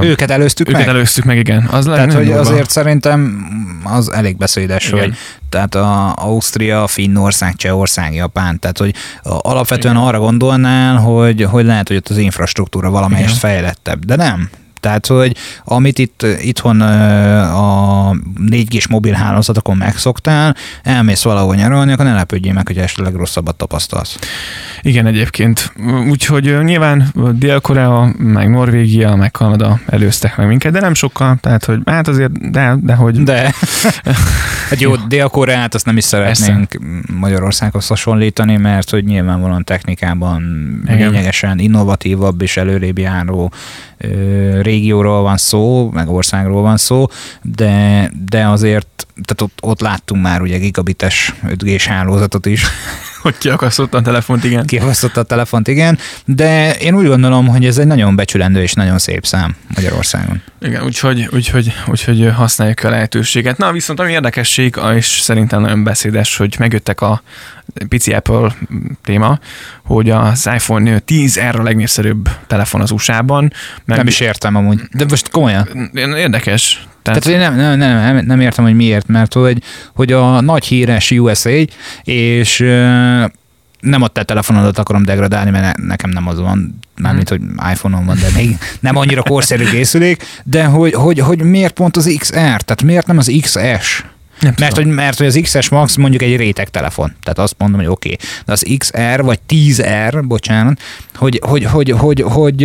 őket 0.00 0.30
előztük 0.30 0.68
őket 0.68 0.80
meg? 0.80 0.88
előztük 0.88 1.24
meg, 1.24 1.36
igen. 1.36 1.68
Az 1.70 1.84
tehát, 1.84 2.12
hogy 2.12 2.24
durva. 2.24 2.40
azért 2.40 2.70
szerintem 2.70 3.46
az 3.84 4.12
elég 4.12 4.36
beszédes, 4.36 4.88
igen. 4.88 4.98
hogy 4.98 5.14
tehát 5.48 5.74
a 5.74 6.14
Ausztria, 6.16 6.86
Finnország, 6.86 7.54
Csehország, 7.54 8.14
Japán, 8.14 8.58
tehát 8.58 8.78
hogy 8.78 8.94
alapvetően 9.22 9.94
igen. 9.94 10.06
arra 10.06 10.18
gondolnál, 10.18 10.96
hogy, 10.96 11.42
hogy 11.42 11.64
lehet, 11.64 11.88
hogy 11.88 11.96
ott 11.96 12.08
az 12.08 12.16
infrastruktúra 12.16 12.90
valamelyest 12.90 13.36
igen. 13.36 13.52
fejlettebb, 13.52 14.04
de 14.04 14.16
nem. 14.16 14.50
Tehát, 14.80 15.06
hogy 15.06 15.36
amit 15.64 15.98
itt 15.98 16.26
itthon 16.40 16.80
a 16.80 18.10
4G-s 18.50 18.86
mobil 18.86 19.12
hálózatokon 19.12 19.76
megszoktál, 19.76 20.56
elmész 20.82 21.22
valahol 21.22 21.54
nyaralni, 21.54 21.92
akkor 21.92 22.04
ne 22.04 22.14
lepődjél 22.14 22.52
meg, 22.52 22.66
hogy 22.66 22.78
esetleg 22.78 23.14
rosszabbat 23.14 23.56
tapasztalsz. 23.56 24.18
Igen, 24.82 25.06
egyébként. 25.06 25.72
Úgyhogy 26.08 26.62
nyilván 26.62 27.12
Dél-Korea, 27.32 28.14
meg 28.18 28.50
Norvégia, 28.50 29.14
meg 29.14 29.30
Kanada 29.30 29.80
előztek 29.86 30.36
meg 30.36 30.46
minket, 30.46 30.72
de 30.72 30.80
nem 30.80 30.94
sokkal, 30.94 31.36
tehát 31.40 31.64
hogy 31.64 31.80
hát 31.84 32.08
azért, 32.08 32.50
de, 32.50 32.76
de 32.80 32.94
hogy... 32.94 33.22
De. 33.22 33.54
hát 34.70 34.80
jó, 34.80 34.96
Dél-Koreát 34.96 35.74
azt 35.74 35.86
nem 35.86 35.96
is 35.96 36.04
szeretnénk 36.04 36.68
Persze. 36.68 37.18
Magyarországhoz 37.18 37.86
hasonlítani, 37.86 38.56
mert 38.56 38.90
hogy 38.90 39.04
nyilvánvalóan 39.04 39.64
technikában 39.64 40.42
Igen. 40.84 41.10
lényegesen 41.10 41.58
innovatívabb 41.58 42.42
és 42.42 42.56
előrébb 42.56 42.98
járó 42.98 43.52
régióról 44.60 45.22
van 45.22 45.36
szó, 45.36 45.90
meg 45.90 46.08
országról 46.08 46.62
van 46.62 46.76
szó, 46.76 47.06
de, 47.42 48.10
de 48.30 48.46
azért 48.46 49.06
tehát 49.24 49.40
ott, 49.40 49.58
ott 49.60 49.80
láttunk 49.80 50.22
már 50.22 50.40
ugye 50.40 50.58
gigabites 50.58 51.34
5G-s 51.46 51.86
hálózatot 51.86 52.46
is. 52.46 52.64
Hogy 53.20 53.38
kiakasztotta 53.38 53.98
a 53.98 54.02
telefont, 54.02 54.44
igen. 54.44 54.66
Kiakasztotta 54.66 55.20
a 55.20 55.22
telefont, 55.22 55.68
igen, 55.68 55.98
de 56.24 56.74
én 56.74 56.94
úgy 56.94 57.06
gondolom, 57.06 57.46
hogy 57.46 57.66
ez 57.66 57.78
egy 57.78 57.86
nagyon 57.86 58.16
becsülendő 58.16 58.62
és 58.62 58.72
nagyon 58.72 58.98
szép 58.98 59.26
szám 59.26 59.56
Magyarországon. 59.74 60.42
Igen, 60.60 60.84
úgyhogy, 60.84 61.28
úgyhogy, 61.32 61.72
úgyhogy 61.86 62.30
használjuk 62.34 62.84
a 62.84 62.90
lehetőséget. 62.90 63.58
Na, 63.58 63.72
viszont 63.72 64.00
ami 64.00 64.12
érdekesség, 64.12 64.76
és 64.94 65.06
szerintem 65.06 65.60
nagyon 65.60 65.84
beszédes, 65.84 66.36
hogy 66.36 66.56
megjöttek 66.58 67.00
a 67.00 67.22
pici 67.88 68.12
Apple 68.12 68.54
téma, 69.04 69.38
hogy 69.84 70.10
az 70.10 70.48
iPhone 70.54 71.02
10R 71.06 71.58
a 71.58 71.62
legnépszerűbb 71.62 72.28
telefon 72.46 72.80
az 72.80 72.90
USA-ban. 72.90 73.52
Meg... 73.84 73.96
Nem 73.96 74.06
is 74.06 74.20
értem 74.20 74.54
amúgy. 74.54 74.80
De 74.92 75.04
most 75.08 75.30
komolyan. 75.30 75.90
Érdekes. 75.94 76.87
Tehát, 77.02 77.22
Tehát 77.22 77.40
nem, 77.40 77.56
nem, 77.56 77.78
nem, 77.78 78.14
nem, 78.14 78.24
nem 78.26 78.40
értem, 78.40 78.64
hogy 78.64 78.74
miért, 78.74 79.06
mert 79.06 79.32
hogy, 79.32 79.62
hogy 79.94 80.12
a 80.12 80.40
nagy 80.40 80.64
híres 80.64 81.10
USA, 81.10 81.50
és 82.02 82.58
nem 83.80 84.02
a 84.02 84.08
te 84.08 84.22
telefonodat 84.22 84.78
akarom 84.78 85.04
degradálni, 85.04 85.50
mert 85.50 85.76
nekem 85.76 86.10
nem 86.10 86.28
az 86.28 86.38
van, 86.38 86.78
mármint, 86.96 87.28
hogy 87.28 87.40
iPhone-on 87.72 88.04
van, 88.04 88.18
de 88.20 88.28
még 88.34 88.58
nem 88.80 88.96
annyira 88.96 89.22
korszerű 89.22 89.64
készülék, 89.64 90.24
de 90.44 90.64
hogy, 90.64 90.92
hogy, 90.92 91.18
hogy 91.18 91.42
miért 91.42 91.72
pont 91.72 91.96
az 91.96 92.14
XR, 92.18 92.34
tehát 92.34 92.82
miért 92.82 93.06
nem 93.06 93.18
az 93.18 93.32
XS? 93.40 94.04
Nem 94.40 94.54
mert, 94.58 94.76
hogy, 94.76 94.86
mert 94.86 95.18
hogy 95.18 95.26
az 95.26 95.38
XS 95.42 95.68
Max 95.68 95.96
mondjuk 95.96 96.22
egy 96.22 96.36
réteg 96.36 96.68
telefon. 96.68 97.14
Tehát 97.22 97.38
azt 97.38 97.54
mondom, 97.58 97.80
hogy 97.80 97.88
oké. 97.88 98.12
Okay. 98.12 98.26
De 98.44 98.52
az 98.52 98.64
XR 98.78 99.22
vagy 99.22 99.38
10R, 99.48 100.22
bocsánat, 100.26 100.80
hogy, 101.14 101.40
hogy, 101.44 101.64
hogy, 101.64 101.90
hogy, 101.90 102.20
hogy, 102.20 102.24
hogy 102.26 102.56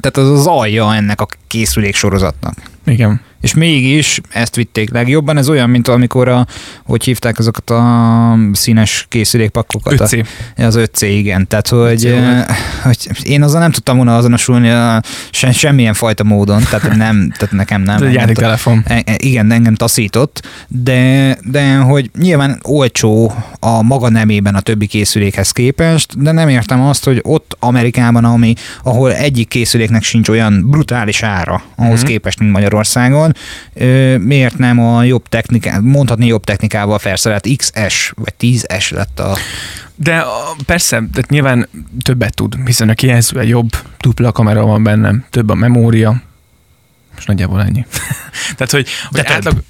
tehát 0.00 0.16
az 0.16 0.30
az 0.30 0.46
alja 0.46 0.94
ennek 0.94 1.20
a 1.20 1.26
készülék 1.46 1.94
sorozatnak. 1.94 2.54
Igen. 2.88 3.20
És 3.40 3.54
mégis 3.54 4.20
ezt 4.28 4.54
vitték 4.54 4.90
legjobban. 4.90 5.36
Ez 5.36 5.48
olyan, 5.48 5.70
mint 5.70 5.88
amikor 5.88 6.28
a, 6.28 6.46
hogy 6.84 7.04
hívták 7.04 7.38
azokat 7.38 7.70
a 7.70 8.38
színes 8.52 9.06
készülékpakokat. 9.08 9.94
5C. 9.96 10.26
A, 10.56 10.62
az 10.62 10.76
5C, 10.78 11.02
igen. 11.02 11.46
Tehát, 11.46 11.68
hogy, 11.68 12.06
eh, 12.06 12.44
hogy 12.82 13.08
én 13.22 13.42
azzal 13.42 13.60
nem 13.60 13.70
tudtam 13.70 13.96
volna 13.96 14.16
azonosulni 14.16 14.70
a, 14.70 15.02
se, 15.30 15.52
semmilyen 15.52 15.94
fajta 15.94 16.24
módon. 16.24 16.62
Tehát, 16.70 16.96
nem, 16.96 17.32
tehát 17.36 17.54
nekem 17.54 17.82
nem. 17.82 18.02
Ez 18.02 18.28
egy 18.28 18.32
telefon. 18.32 18.84
E, 18.86 19.02
e, 19.04 19.14
igen, 19.16 19.50
engem 19.50 19.74
taszított, 19.74 20.46
de, 20.68 21.36
de 21.42 21.76
hogy 21.76 22.10
nyilván 22.18 22.60
olcsó 22.62 23.32
a 23.60 23.82
maga 23.82 24.08
nemében 24.08 24.54
a 24.54 24.60
többi 24.60 24.86
készülékhez 24.86 25.50
képest, 25.50 26.22
de 26.22 26.32
nem 26.32 26.48
értem 26.48 26.80
azt, 26.80 27.04
hogy 27.04 27.20
ott 27.22 27.56
Amerikában, 27.58 28.24
ami, 28.24 28.54
ahol 28.82 29.14
egyik 29.14 29.48
készüléknek 29.48 30.02
sincs 30.02 30.28
olyan 30.28 30.64
brutális 30.70 31.22
ára 31.22 31.62
ahhoz 31.76 31.98
mm-hmm. 31.98 32.06
képest, 32.06 32.38
mint 32.38 32.52
Magyarországon, 32.52 33.27
van, 33.72 34.20
miért 34.20 34.58
nem 34.58 34.78
a 34.78 35.02
jobb 35.02 35.28
technikával, 35.28 35.80
mondhatni 35.80 36.26
jobb 36.26 36.44
technikával 36.44 36.98
felszerelt 36.98 37.48
XS 37.56 38.12
vagy 38.16 38.34
10S 38.40 38.90
lett 38.90 39.20
a 39.20 39.36
de 40.00 40.24
persze, 40.66 40.96
tehát 40.96 41.30
nyilván 41.30 41.68
többet 42.02 42.34
tud, 42.34 42.56
hiszen 42.64 42.88
a 42.88 42.94
kijelzője 42.94 43.46
jobb, 43.46 43.70
dupla 44.00 44.32
kamera 44.32 44.66
van 44.66 44.82
bennem, 44.82 45.24
több 45.30 45.48
a 45.48 45.54
memória, 45.54 46.22
és 47.18 47.24
nagyjából 47.24 47.62
ennyi. 47.62 47.86
tehát, 48.56 48.70
hogy, 48.70 48.88
hogy 49.10 49.20
de 49.20 49.30
átlag, 49.30 49.54
több, 49.54 49.64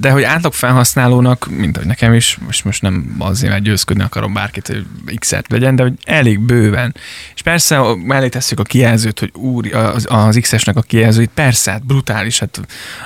de 0.00 0.10
hogy 0.10 0.22
átlag 0.22 0.52
felhasználónak, 0.52 1.48
mint 1.50 1.76
hogy 1.76 1.86
nekem 1.86 2.14
is, 2.14 2.38
most, 2.44 2.64
most 2.64 2.82
nem 2.82 3.14
azért, 3.18 3.52
mert 3.52 3.64
győzködni 3.64 4.02
akarom 4.02 4.32
bárkit, 4.32 4.66
hogy 4.66 5.18
X-et 5.18 5.50
legyen, 5.50 5.76
de 5.76 5.82
hogy 5.82 5.92
elég 6.04 6.40
bőven. 6.40 6.94
És 7.34 7.42
persze 7.42 7.80
mellé 8.04 8.28
tesszük 8.28 8.60
a 8.60 8.62
kijelzőt, 8.62 9.18
hogy 9.18 9.32
úr, 9.34 9.74
az, 9.74 10.06
az 10.08 10.38
X-esnek 10.40 10.76
a 10.76 10.80
kijelzőit, 10.80 11.30
persze, 11.34 11.70
hát 11.70 11.86
brutális, 11.86 12.38
hát 12.38 12.60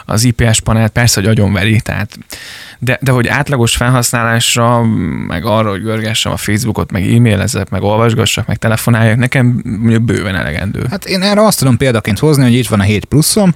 az 0.05 0.25
IPS 0.25 0.61
panelt 0.61 0.93
persze, 0.93 1.21
hogy 1.21 1.31
agyonveri, 1.31 1.81
tehát 1.81 2.19
de, 2.79 2.99
de 3.00 3.11
hogy 3.11 3.26
átlagos 3.26 3.76
felhasználásra, 3.76 4.83
meg 5.26 5.45
arra, 5.45 5.71
hogy 5.71 5.83
görgessem 5.83 6.33
a 6.33 6.37
Facebookot, 6.37 6.93
meg 6.93 7.12
e-mailezek, 7.12 7.71
meg 7.71 7.83
olvasgassak, 7.83 8.47
meg 8.47 8.57
telefonáljak, 8.57 9.17
nekem 9.17 9.62
mondjuk 9.64 10.03
bőven 10.03 10.35
elegendő. 10.35 10.87
Hát 10.91 11.05
én 11.05 11.23
erre 11.23 11.45
azt 11.47 11.59
tudom 11.59 11.76
példaként 11.76 12.19
hozni, 12.19 12.43
hogy 12.43 12.55
itt 12.55 12.69
van 12.69 12.81
a 12.81 12.83
7 12.83 13.05
pluszom, 13.05 13.55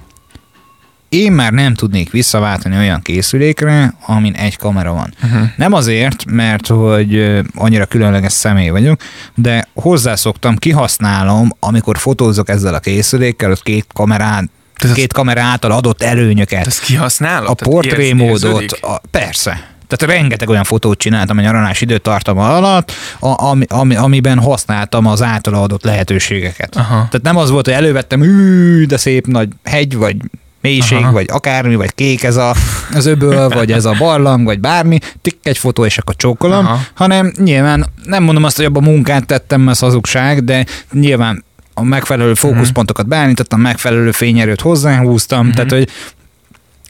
én 1.09 1.31
már 1.31 1.51
nem 1.51 1.73
tudnék 1.73 2.11
visszaváltani 2.11 2.77
olyan 2.77 3.01
készülékre, 3.01 3.93
amin 4.05 4.33
egy 4.33 4.57
kamera 4.57 4.93
van. 4.93 5.13
Uh-huh. 5.23 5.49
Nem 5.57 5.73
azért, 5.73 6.25
mert 6.25 6.67
hogy 6.67 7.41
annyira 7.55 7.85
különleges 7.85 8.31
személy 8.31 8.69
vagyok, 8.69 9.01
de 9.35 9.67
hozzászoktam, 9.73 10.55
kihasználom, 10.55 11.49
amikor 11.59 11.97
fotózok 11.97 12.49
ezzel 12.49 12.73
a 12.73 12.79
készülékkel, 12.79 13.51
ott 13.51 13.63
két 13.63 13.85
kamerán 13.93 14.51
Tehát 14.75 14.95
két 14.95 15.13
kamera 15.13 15.41
által 15.41 15.71
adott 15.71 16.01
előnyöket. 16.01 16.67
Ezt 16.67 16.81
kihasználod? 16.81 17.49
A 17.49 17.53
portrémódot, 17.53 18.71
a, 18.71 19.01
persze. 19.11 19.77
Tehát 19.87 20.15
rengeteg 20.15 20.49
olyan 20.49 20.63
fotót 20.63 20.97
csináltam 20.97 21.37
a 21.37 21.41
nyaralás 21.41 21.81
időtartama 21.81 22.55
alatt, 22.55 22.91
a, 23.19 23.43
ami, 23.43 23.65
ami, 23.69 23.95
amiben 23.95 24.39
használtam 24.39 25.05
az 25.05 25.21
általa 25.21 25.61
adott 25.61 25.83
lehetőségeket. 25.83 26.75
Aha. 26.75 26.93
Tehát 26.93 27.21
nem 27.21 27.37
az 27.37 27.49
volt, 27.49 27.65
hogy 27.65 27.73
elővettem, 27.75 28.23
ű, 28.23 28.85
de 28.85 28.97
szép 28.97 29.27
nagy 29.27 29.49
hegy, 29.63 29.95
vagy 29.95 30.15
mélység, 30.61 30.97
Aha. 30.97 31.11
vagy 31.11 31.25
akármi, 31.31 31.75
vagy 31.75 31.95
kék 31.95 32.23
ez 32.23 32.35
a, 32.35 32.55
az 32.93 33.05
öböl, 33.05 33.49
vagy 33.59 33.71
ez 33.71 33.85
a 33.85 33.95
barlang, 33.99 34.45
vagy 34.45 34.59
bármi, 34.59 34.97
tikk 35.21 35.45
egy 35.45 35.57
fotó, 35.57 35.85
és 35.85 35.97
akkor 35.97 36.15
csókolom, 36.15 36.65
Aha. 36.65 36.79
hanem 36.93 37.31
nyilván 37.37 37.85
nem 38.03 38.23
mondom 38.23 38.43
azt, 38.43 38.55
hogy 38.55 38.65
abban 38.65 38.83
munkát 38.83 39.25
tettem, 39.25 39.69
ez 39.69 39.79
hazugság, 39.79 40.43
de 40.43 40.65
nyilván 40.91 41.43
a 41.73 41.83
megfelelő 41.83 42.31
mhm. 42.31 42.39
fókuszpontokat 42.39 43.07
beállítottam, 43.07 43.61
megfelelő 43.61 44.11
fényerőt 44.11 44.61
hozzáhúztam, 44.61 45.39
uh-huh. 45.39 45.55
tehát 45.55 45.71
hogy 45.71 45.89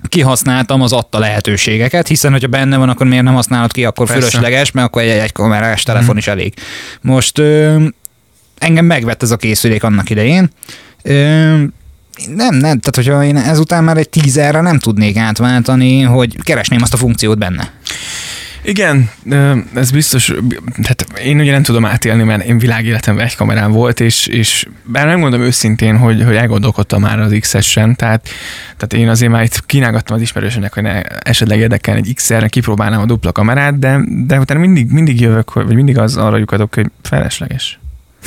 kihasználtam 0.07 0.81
az 0.81 0.93
adta 0.93 1.19
lehetőségeket, 1.19 2.07
hiszen 2.07 2.31
hogyha 2.31 2.47
benne 2.47 2.77
van, 2.77 2.89
akkor 2.89 3.07
miért 3.07 3.23
nem 3.23 3.33
használod 3.33 3.71
ki, 3.71 3.85
akkor 3.85 4.07
Persze. 4.07 4.21
fölösleges, 4.21 4.71
mert 4.71 4.87
akkor 4.87 5.01
egy, 5.01 5.09
egy 5.09 5.31
kamerás 5.31 5.83
telefon 5.83 6.15
mm. 6.15 6.17
is 6.17 6.27
elég. 6.27 6.53
Most 7.01 7.37
ö, 7.37 7.83
engem 8.57 8.85
megvett 8.85 9.23
ez 9.23 9.31
a 9.31 9.37
készülék 9.37 9.83
annak 9.83 10.09
idején. 10.09 10.49
Ö, 11.03 11.63
nem, 12.27 12.55
nem, 12.55 12.79
tehát 12.79 12.95
hogyha 12.95 13.23
én 13.23 13.37
ezután 13.37 13.83
már 13.83 13.97
egy 13.97 14.09
tízerre 14.09 14.61
nem 14.61 14.79
tudnék 14.79 15.17
átváltani, 15.17 16.01
hogy 16.01 16.35
keresném 16.43 16.81
azt 16.81 16.93
a 16.93 16.97
funkciót 16.97 17.37
benne. 17.37 17.71
Igen, 18.63 19.09
ez 19.73 19.91
biztos, 19.91 20.33
hát 20.83 21.05
én 21.23 21.39
ugye 21.39 21.51
nem 21.51 21.63
tudom 21.63 21.85
átélni, 21.85 22.23
mert 22.23 22.43
én 22.43 22.57
világéletemben 22.57 23.25
egy 23.25 23.35
kamerám 23.35 23.71
volt, 23.71 23.99
és, 23.99 24.27
és 24.27 24.67
bár 24.83 25.05
nem 25.05 25.19
mondom 25.19 25.41
őszintén, 25.41 25.97
hogy, 25.97 26.23
hogy 26.23 26.35
elgondolkodtam 26.35 27.01
már 27.01 27.19
az 27.19 27.35
X-esen, 27.39 27.95
tehát, 27.95 28.29
tehát 28.77 28.93
én 28.93 29.09
azért 29.09 29.31
már 29.31 29.43
itt 29.43 29.65
kínálgattam 29.65 30.15
az 30.15 30.21
ismerősönek, 30.21 30.73
hogy 30.73 30.83
ne, 30.83 31.01
esetleg 31.01 31.59
érdekel 31.59 31.95
egy 31.95 32.11
XR-re, 32.15 32.47
kipróbálnám 32.47 33.01
a 33.01 33.05
dupla 33.05 33.31
kamerát, 33.31 33.79
de, 33.79 33.99
de 34.25 34.39
utána 34.39 34.59
mindig, 34.59 34.91
mindig 34.91 35.21
jövök, 35.21 35.53
vagy 35.53 35.75
mindig 35.75 35.97
az 35.97 36.17
arra 36.17 36.37
lyukadok, 36.37 36.73
hogy 36.73 36.91
felesleges. 37.01 37.79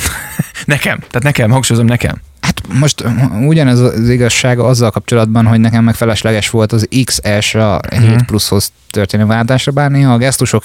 nekem, 0.65 0.97
tehát 0.97 1.23
nekem, 1.23 1.51
hangsúlyozom 1.51 1.87
nekem. 1.87 2.21
Most 2.69 3.03
ugyanez 3.45 3.79
az 3.79 4.09
igazság 4.09 4.59
azzal 4.59 4.91
kapcsolatban, 4.91 5.45
hogy 5.45 5.59
nekem 5.59 5.83
meg 5.83 5.95
felesleges 5.95 6.49
volt 6.49 6.71
az 6.71 6.87
XS 7.03 7.55
a 7.55 7.79
7 7.89 7.99
uh-huh. 7.99 8.15
Mhm. 8.15 8.25
pluszhoz 8.25 8.71
történő 8.89 9.25
váltásra, 9.25 9.71
bár 9.71 9.91
néha 9.91 10.13
a 10.13 10.17
gesztusok 10.17 10.63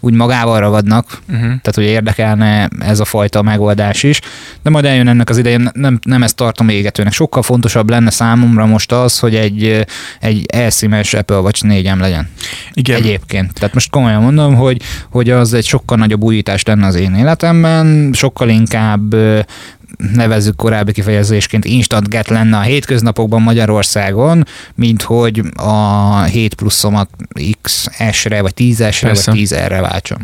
úgy 0.00 0.14
magával 0.14 0.60
ragadnak, 0.60 1.18
uh-huh. 1.28 1.40
tehát 1.40 1.74
hogy 1.74 1.84
érdekelne 1.84 2.68
ez 2.78 3.00
a 3.00 3.04
fajta 3.04 3.42
megoldás 3.42 4.02
is, 4.02 4.20
de 4.62 4.70
majd 4.70 4.84
eljön 4.84 5.08
ennek 5.08 5.28
az 5.28 5.38
idején, 5.38 5.70
nem, 5.72 5.98
nem 6.02 6.22
ezt 6.22 6.36
tartom 6.36 6.68
égetőnek. 6.68 7.12
Sokkal 7.12 7.42
fontosabb 7.42 7.90
lenne 7.90 8.10
számomra 8.10 8.66
most 8.66 8.92
az, 8.92 9.18
hogy 9.18 9.34
egy, 9.34 9.86
egy 10.20 10.46
elszímes 10.52 11.14
Apple 11.14 11.38
Watch 11.38 11.64
4 11.64 11.90
legyen. 11.98 12.28
Igen. 12.72 12.96
Egyébként. 12.96 13.52
Tehát 13.52 13.74
most 13.74 13.90
komolyan 13.90 14.22
mondom, 14.22 14.54
hogy, 14.54 14.82
hogy 15.10 15.30
az 15.30 15.52
egy 15.52 15.66
sokkal 15.66 15.96
nagyobb 15.96 16.22
újítás 16.22 16.62
lenne 16.62 16.86
az 16.86 16.94
én 16.94 17.14
életemben, 17.14 18.10
sokkal 18.12 18.48
inkább 18.48 19.14
nevezzük 20.12 20.56
korábbi 20.56 20.92
kifejezésként 20.92 21.64
instant 21.64 22.08
get 22.08 22.28
lenne 22.28 22.56
a 22.56 22.60
hétköznapokban 22.60 23.42
Magyarországon, 23.42 24.46
mint 24.74 25.02
hogy 25.02 25.42
a 25.56 26.22
7 26.22 26.54
pluszomat 26.54 27.10
XS-re, 27.62 28.42
vagy 28.42 28.52
10-esre, 28.56 29.20
vagy 29.24 29.38
10-re 29.38 29.80
váltsam. 29.80 30.18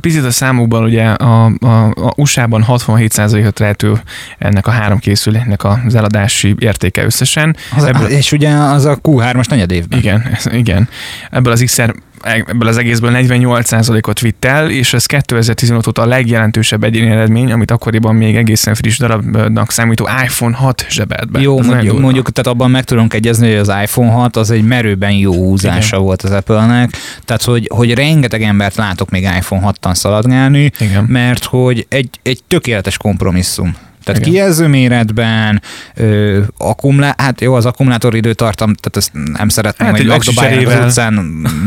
Picit 0.00 0.24
a 0.24 0.30
számokban 0.30 0.84
ugye 0.84 1.04
a, 1.04 1.44
a, 1.60 1.84
a 1.84 2.12
USA-ban 2.16 2.64
67%-ot 2.68 3.58
rejtő 3.58 4.02
ennek 4.38 4.66
a 4.66 4.70
három 4.70 4.98
készüléknek 4.98 5.64
az 5.64 5.94
eladási 5.94 6.54
értéke 6.58 7.04
összesen. 7.04 7.56
Az, 7.76 7.84
Ebből, 7.84 8.08
és 8.08 8.32
ugye 8.32 8.48
az 8.50 8.84
a 8.84 8.98
Q3-as 9.02 9.48
negyed 9.48 9.70
évben. 9.70 9.98
Igen, 9.98 10.36
igen. 10.52 10.88
Ebből 11.30 11.52
az 11.52 11.62
XR 11.62 11.94
ebből 12.22 12.68
az 12.68 12.76
egészből 12.78 13.10
48%-ot 13.14 14.20
vitt 14.20 14.44
el, 14.44 14.70
és 14.70 14.92
ez 14.92 15.06
2015 15.06 15.86
óta 15.86 16.02
a 16.02 16.06
legjelentősebb 16.06 16.84
egyéni 16.84 17.10
eredmény, 17.10 17.52
amit 17.52 17.70
akkoriban 17.70 18.14
még 18.14 18.36
egészen 18.36 18.74
friss 18.74 18.98
darabnak 18.98 19.70
számító 19.70 20.08
iPhone 20.24 20.56
6 20.56 20.86
zsebelt 20.88 21.30
be. 21.30 21.40
Jó, 21.40 21.58
ez 21.58 21.66
mondjuk, 21.66 21.98
mondjuk 22.00 22.30
tehát 22.30 22.58
abban 22.58 22.70
meg 22.70 22.84
tudunk 22.84 23.14
egyezni, 23.14 23.48
hogy 23.48 23.58
az 23.58 23.72
iPhone 23.82 24.10
6 24.10 24.36
az 24.36 24.50
egy 24.50 24.64
merőben 24.64 25.12
jó 25.12 25.34
húzása 25.34 25.86
Igen. 25.86 26.00
volt 26.00 26.22
az 26.22 26.30
Apple-nek, 26.30 26.90
tehát 27.24 27.42
hogy, 27.42 27.70
hogy 27.74 27.94
rengeteg 27.94 28.42
embert 28.42 28.74
látok 28.74 29.10
még 29.10 29.22
iPhone 29.22 29.72
6-tan 29.72 29.94
szaladgálni, 29.94 30.70
Igen. 30.78 31.04
mert 31.04 31.44
hogy 31.44 31.86
egy, 31.88 32.10
egy 32.22 32.40
tökéletes 32.48 32.96
kompromisszum. 32.96 33.76
Tehát 34.10 34.26
Igen. 34.26 34.32
kijelző 34.32 34.66
méretben, 34.66 35.62
ö, 35.94 36.40
akkumulá- 36.58 37.20
hát 37.20 37.40
jó, 37.40 37.54
az 37.54 37.66
akkumulátor 37.66 38.14
időtartam, 38.14 38.74
tehát 38.74 38.96
ezt 38.96 39.10
nem 39.38 39.48
szeretném, 39.48 39.88
hát, 39.88 39.96
hogy 39.96 40.06
megdobálják 40.06 40.66
az 40.66 40.84
utcán 40.84 41.12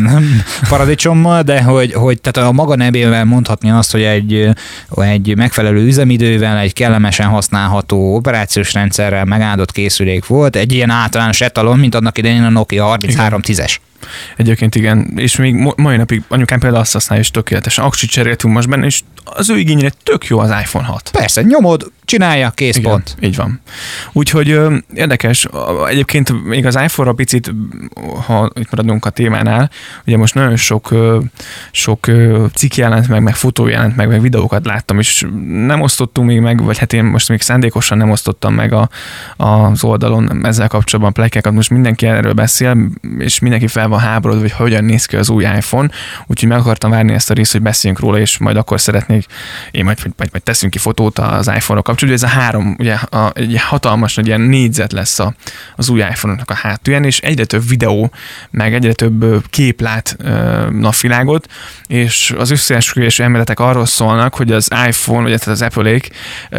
nem, 0.03 0.41
paradicsommal, 0.69 1.41
de 1.41 1.61
hogy, 1.61 1.93
hogy 1.93 2.21
tehát 2.21 2.49
a 2.49 2.51
maga 2.51 2.75
nevével 2.75 3.25
mondhatni 3.25 3.69
azt, 3.69 3.91
hogy 3.91 4.03
egy, 4.03 4.49
egy 4.95 5.35
megfelelő 5.35 5.85
üzemidővel, 5.85 6.57
egy 6.57 6.73
kellemesen 6.73 7.27
használható 7.27 8.15
operációs 8.15 8.73
rendszerrel 8.73 9.25
megáldott 9.25 9.71
készülék 9.71 10.25
volt, 10.25 10.55
egy 10.55 10.71
ilyen 10.71 10.89
általános 10.89 11.41
etalon, 11.41 11.79
mint 11.79 11.95
annak 11.95 12.17
idején 12.17 12.43
a 12.43 12.49
Nokia 12.49 12.97
3310-es. 12.99 13.75
Egyébként 14.37 14.75
igen, 14.75 15.13
és 15.15 15.35
még 15.35 15.73
mai 15.75 15.97
napig 15.97 16.23
anyukám 16.27 16.59
például 16.59 16.81
azt 16.81 16.93
használja, 16.93 17.23
és 17.23 17.31
tökéletesen 17.31 17.85
aksit 17.85 18.09
cseréltünk 18.09 18.53
most 18.53 18.69
benne, 18.69 18.85
és 18.85 19.01
az 19.23 19.49
ő 19.49 19.57
igényre 19.57 19.91
tök 20.03 20.25
jó 20.25 20.39
az 20.39 20.49
iPhone 20.49 20.85
6. 20.85 21.09
Persze, 21.11 21.41
nyomod, 21.41 21.91
csinálja, 22.05 22.49
kész 22.49 22.77
Igen, 22.77 22.91
pont. 22.91 23.15
Így 23.19 23.35
van. 23.35 23.61
Úgyhogy 24.11 24.49
ö, 24.49 24.75
érdekes, 24.93 25.47
egyébként 25.87 26.43
még 26.43 26.65
az 26.65 26.75
iPhone-ra 26.75 27.13
picit, 27.15 27.53
ha 28.25 28.51
itt 28.59 28.71
maradunk 28.71 29.05
a 29.05 29.09
témánál, 29.09 29.69
ugye 30.05 30.17
most 30.17 30.33
nagyon 30.33 30.55
sok, 30.55 30.91
ö, 30.91 31.19
sok 31.71 32.07
ö, 32.07 32.45
cikk 32.55 32.73
jelent 32.73 33.07
meg, 33.07 33.21
meg 33.21 33.35
fotó 33.35 33.67
jelent 33.67 33.95
meg, 33.95 34.07
meg 34.07 34.21
videókat 34.21 34.65
láttam, 34.65 34.99
és 34.99 35.25
nem 35.65 35.81
osztottunk 35.81 36.27
még 36.27 36.39
meg, 36.39 36.63
vagy 36.63 36.77
hát 36.77 36.93
én 36.93 37.03
most 37.03 37.29
még 37.29 37.41
szándékosan 37.41 37.97
nem 37.97 38.09
osztottam 38.09 38.53
meg 38.53 38.73
a, 38.73 38.89
az 39.37 39.83
oldalon 39.83 40.45
ezzel 40.45 40.67
kapcsolatban 40.67 41.13
plekákat, 41.13 41.53
most 41.53 41.69
mindenki 41.69 42.05
erről 42.05 42.33
beszél, 42.33 42.77
és 43.17 43.39
mindenki 43.39 43.67
fel 43.67 43.87
van 43.93 44.01
háborodva, 44.01 44.41
hogy 44.41 44.51
hogyan 44.51 44.83
néz 44.83 45.05
ki 45.05 45.15
az 45.15 45.29
új 45.29 45.43
iPhone, 45.43 45.89
úgyhogy 46.27 46.49
meg 46.49 46.57
akartam 46.57 46.91
várni 46.91 47.13
ezt 47.13 47.29
a 47.29 47.33
részt, 47.33 47.51
hogy 47.51 47.61
beszéljünk 47.61 48.03
róla, 48.03 48.19
és 48.19 48.37
majd 48.37 48.57
akkor 48.57 48.81
szeretnék, 48.81 49.25
én 49.71 49.83
majd, 49.83 49.97
vagy, 50.17 50.29
vagy 50.31 50.43
teszünk 50.43 50.71
ki 50.71 50.77
fotót 50.77 51.19
az 51.19 51.47
iPhone-ra 51.47 51.81
kapcsolatban. 51.81 52.29
Ez 52.29 52.35
a 52.35 52.39
három, 52.39 52.75
ugye 52.79 52.93
a, 52.93 53.31
egy 53.35 53.61
hatalmas 53.61 54.15
nagy 54.15 54.27
ilyen 54.27 54.41
négyzet 54.41 54.91
lesz 54.91 55.19
a, 55.19 55.33
az 55.75 55.89
új 55.89 55.99
iPhone-nak 55.99 56.49
a 56.49 56.53
hátulján, 56.53 57.03
és 57.03 57.19
egyre 57.19 57.45
több 57.45 57.67
videó, 57.67 58.11
meg 58.51 58.73
egyre 58.73 58.93
több 58.93 59.43
kép 59.49 59.81
lát 59.81 60.15
uh, 60.23 60.69
napvilágot, 60.69 61.47
és 61.87 62.33
az 62.37 62.51
összeesküvés 62.51 63.19
elméletek 63.19 63.59
arról 63.59 63.85
szólnak, 63.85 64.35
hogy 64.35 64.51
az 64.51 64.67
iPhone, 64.87 65.21
vagy 65.21 65.41
az 65.45 65.61
Apple-ék 65.61 66.09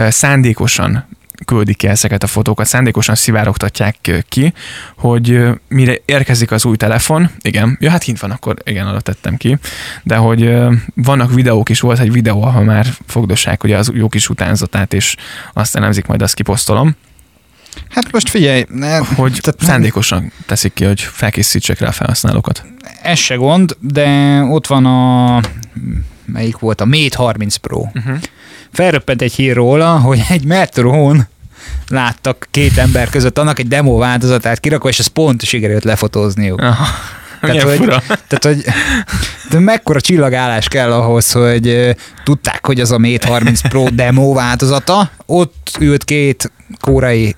szándékosan 0.08 1.06
küldik 1.44 1.76
ki 1.76 1.86
ezeket 1.86 2.22
a 2.22 2.26
fotókat, 2.26 2.66
szándékosan 2.66 3.14
szivárogtatják 3.14 4.22
ki, 4.28 4.52
hogy 4.96 5.40
mire 5.68 5.96
érkezik 6.04 6.50
az 6.50 6.64
új 6.64 6.76
telefon, 6.76 7.30
igen, 7.40 7.76
ja, 7.80 7.90
hát 7.90 8.02
hint 8.02 8.20
van, 8.20 8.30
akkor 8.30 8.56
igen, 8.64 8.86
arra 8.86 9.00
tettem 9.00 9.36
ki, 9.36 9.58
de 10.02 10.16
hogy 10.16 10.54
vannak 10.94 11.34
videók 11.34 11.68
is, 11.68 11.80
volt 11.80 11.98
egy 11.98 12.12
videó, 12.12 12.42
ahol 12.42 12.62
már 12.62 12.86
fogdossák 13.06 13.64
ugye 13.64 13.76
az 13.76 13.90
jó 13.94 14.08
kis 14.08 14.28
utánzatát, 14.28 14.92
és 14.92 15.16
azt 15.52 15.76
elemzik, 15.76 16.06
majd 16.06 16.22
azt 16.22 16.34
kiposztolom. 16.34 16.96
Hát 17.88 18.12
most 18.12 18.28
figyelj, 18.28 18.64
ne, 18.68 18.96
hogy 18.96 19.38
tehát 19.40 19.60
szándékosan 19.60 20.32
teszik 20.46 20.72
ki, 20.72 20.84
hogy 20.84 21.00
felkészítsék 21.00 21.78
rá 21.78 21.88
a 21.88 21.92
felhasználókat. 21.92 22.64
Ez 23.02 23.18
se 23.18 23.34
gond, 23.34 23.76
de 23.80 24.40
ott 24.42 24.66
van 24.66 24.86
a 24.86 25.40
melyik 26.24 26.58
volt 26.58 26.80
a 26.80 26.84
Mate 26.84 27.16
30 27.16 27.56
Pro. 27.56 27.78
Uh-huh. 27.78 28.18
Felröppent 28.72 29.22
egy 29.22 29.32
hír 29.32 29.54
róla, 29.54 29.98
hogy 29.98 30.24
egy 30.28 30.44
metrón 30.44 31.26
láttak 31.88 32.46
két 32.50 32.78
ember 32.78 33.10
között 33.10 33.38
annak 33.38 33.58
egy 33.58 33.68
demo 33.68 33.96
változatát 33.96 34.60
kirakva, 34.60 34.88
és 34.88 34.98
ez 34.98 35.06
pont 35.06 35.42
sikerült 35.42 35.84
lefotózniuk. 35.84 36.60
Aha. 36.60 36.86
Tehát, 37.40 37.62
hogy, 37.62 37.86
tehát, 38.06 38.44
hogy 38.44 38.64
de 39.50 39.58
mekkora 39.58 40.00
csillagállás 40.00 40.68
kell 40.68 40.92
ahhoz, 40.92 41.32
hogy 41.32 41.96
tudták, 42.24 42.66
hogy 42.66 42.80
az 42.80 42.92
a 42.92 42.98
Mate 42.98 43.28
30 43.28 43.60
Pro 43.68 43.90
demo 43.90 44.32
változata, 44.32 45.10
ott 45.26 45.76
ült 45.80 46.04
két 46.04 46.52
kórai 46.80 47.36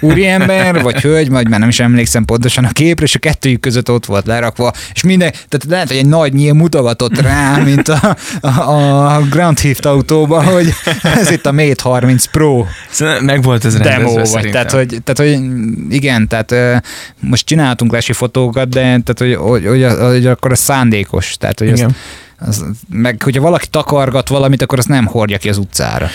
úriember, 0.00 0.82
vagy 0.82 1.00
hölgy, 1.00 1.28
vagy 1.28 1.48
már 1.48 1.60
nem 1.60 1.68
is 1.68 1.80
emlékszem 1.80 2.24
pontosan 2.24 2.64
a 2.64 2.70
képre, 2.70 3.04
és 3.04 3.14
a 3.14 3.18
kettőjük 3.18 3.60
között 3.60 3.90
ott 3.90 4.04
volt 4.04 4.26
lerakva, 4.26 4.72
és 4.94 5.02
minden, 5.02 5.30
tehát 5.30 5.66
lehet, 5.68 5.88
hogy 5.88 5.96
egy 5.96 6.06
nagy 6.06 6.32
nyíl 6.32 6.52
mutogatott 6.52 7.20
rá, 7.20 7.56
mint 7.56 7.88
a, 7.88 8.16
a, 8.40 9.16
a 9.16 9.20
Grand 9.30 9.56
Theft 9.56 9.84
autóban, 9.84 10.44
hogy 10.44 10.74
ez 11.02 11.30
itt 11.30 11.46
a 11.46 11.52
Mate 11.52 11.82
30 11.82 12.24
Pro 12.24 12.64
szóval 12.90 13.20
meg 13.20 13.42
volt 13.42 13.64
ez 13.64 13.74
demo, 13.74 14.24
vagy, 14.24 14.50
tehát 14.50 14.70
hogy, 14.70 15.00
tehát, 15.04 15.18
hogy 15.18 15.48
igen, 15.88 16.28
tehát 16.28 16.82
most 17.20 17.46
csináltunk 17.46 17.92
lesi 17.92 18.12
fotókat, 18.12 18.68
de 18.68 18.80
tehát, 18.80 19.18
hogy, 19.18 19.34
hogy, 19.34 19.66
hogy, 19.66 19.86
hogy 19.98 20.26
akkor 20.26 20.52
a 20.52 20.56
szándékos, 20.56 21.36
tehát 21.38 21.58
hogy 21.58 21.68
igen. 21.68 21.84
Azt, 21.86 21.94
az, 22.38 22.64
meg 22.88 23.22
hogyha 23.22 23.42
valaki 23.42 23.66
takargat 23.66 24.28
valamit, 24.28 24.62
akkor 24.62 24.78
azt 24.78 24.88
nem 24.88 25.06
hordja 25.06 25.38
ki 25.38 25.48
az 25.48 25.58
utcára. 25.58 26.08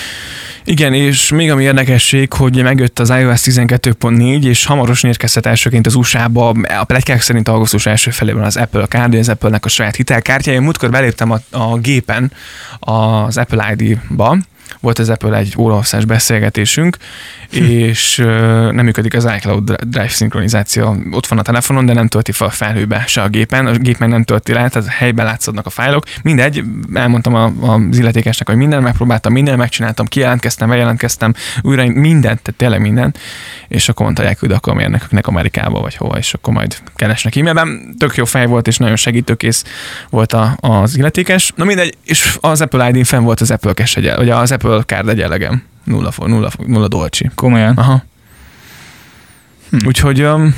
Igen, 0.63 0.93
és 0.93 1.32
még 1.32 1.52
ami 1.52 1.63
érdekesség, 1.63 2.34
hogy 2.34 2.63
megjött 2.63 3.00
az 3.00 3.10
iOS 3.10 3.41
12.4, 3.41 4.43
és 4.43 4.65
hamarosan 4.65 5.10
érkezhet 5.10 5.45
elsőként 5.45 5.86
az 5.86 5.95
USA-ba, 5.95 6.50
a 6.80 6.84
pletykák 6.84 7.21
szerint 7.21 7.47
augusztus 7.47 7.86
első 7.86 8.12
felében 8.12 8.43
az 8.43 8.58
Apple 8.58 8.86
Card, 8.86 9.13
az 9.13 9.30
Apple-nek 9.30 9.65
a 9.65 9.69
saját 9.69 9.95
hitelkártyája. 9.95 10.62
Múltkor 10.62 10.89
beléptem 10.89 11.32
a, 11.32 11.39
a 11.58 11.78
gépen 11.78 12.32
az 12.80 13.38
Apple 13.38 13.76
ID-ba, 13.78 14.38
volt 14.79 14.99
az 14.99 15.10
Apple 15.10 15.38
egy 15.38 15.53
órahosszás 15.57 16.05
beszélgetésünk, 16.05 16.97
hm. 17.51 17.63
és 17.63 18.15
nem 18.71 18.86
működik 18.86 19.13
az 19.13 19.29
iCloud 19.38 19.71
Drive 19.71 20.07
szinkronizáció. 20.07 20.95
Ott 21.12 21.27
van 21.27 21.39
a 21.39 21.41
telefonon, 21.41 21.86
de 21.86 21.93
nem 21.93 22.07
tölti 22.07 22.31
fel 22.31 22.47
a 22.47 22.51
felhőbe 22.51 23.03
se 23.07 23.21
a 23.21 23.27
gépen, 23.27 23.65
a 23.65 23.71
gép 23.71 23.97
meg 23.97 24.10
nem 24.10 24.23
tölti 24.23 24.53
le, 24.53 24.69
tehát 24.69 24.89
helyben 24.89 25.25
látszódnak 25.25 25.65
a 25.65 25.69
fájlok. 25.69 26.03
Mindegy, 26.23 26.63
elmondtam 26.93 27.36
a, 27.36 27.45
az 27.45 27.97
illetékesnek, 27.97 28.47
hogy 28.47 28.57
minden 28.57 28.81
megpróbáltam, 28.81 29.34
minden 29.34 29.57
megcsináltam, 29.57 30.05
kijelentkeztem, 30.05 30.69
bejelentkeztem, 30.69 31.34
újra 31.62 31.86
mindent, 31.86 32.41
tehát 32.41 32.60
tényleg 32.60 32.81
mindent, 32.81 33.19
és 33.67 33.89
akkor 33.89 34.05
mondta, 34.05 34.23
elküld 34.23 34.51
akkor 34.51 34.73
a 34.73 34.75
mérnököknek 34.75 35.27
Amerikába, 35.27 35.79
vagy 35.79 35.95
hova, 35.95 36.17
és 36.17 36.34
akkor 36.34 36.53
majd 36.53 36.75
keresnek 36.95 37.36
e-mailben. 37.36 37.95
Tök 37.97 38.15
jó 38.15 38.25
fej 38.25 38.45
volt, 38.45 38.67
és 38.67 38.77
nagyon 38.77 38.95
segítőkész 38.95 39.63
volt 40.10 40.34
a, 40.34 40.57
az 40.60 40.97
illetékes. 40.97 41.53
Na 41.55 41.63
mindegy, 41.63 41.97
és 42.03 42.38
az 42.39 42.62
Apple 42.62 42.89
ID-n 42.89 43.03
fenn 43.03 43.23
volt 43.23 43.41
az 43.41 43.51
Apple 43.51 43.73
Cash, 43.73 44.15
vagy 44.15 44.29
az 44.29 44.51
Apple 44.51 44.61
Card 44.86 45.10
egyenlegem. 45.10 45.63
Nulla, 45.84 46.12
nulla, 46.17 46.52
nulla 46.65 46.88
dolcsi. 46.88 47.30
Komolyan? 47.36 47.78
Aha. 47.78 48.04
Hm. 49.69 49.88
Úgyhogy 49.88 50.24
um, 50.24 50.56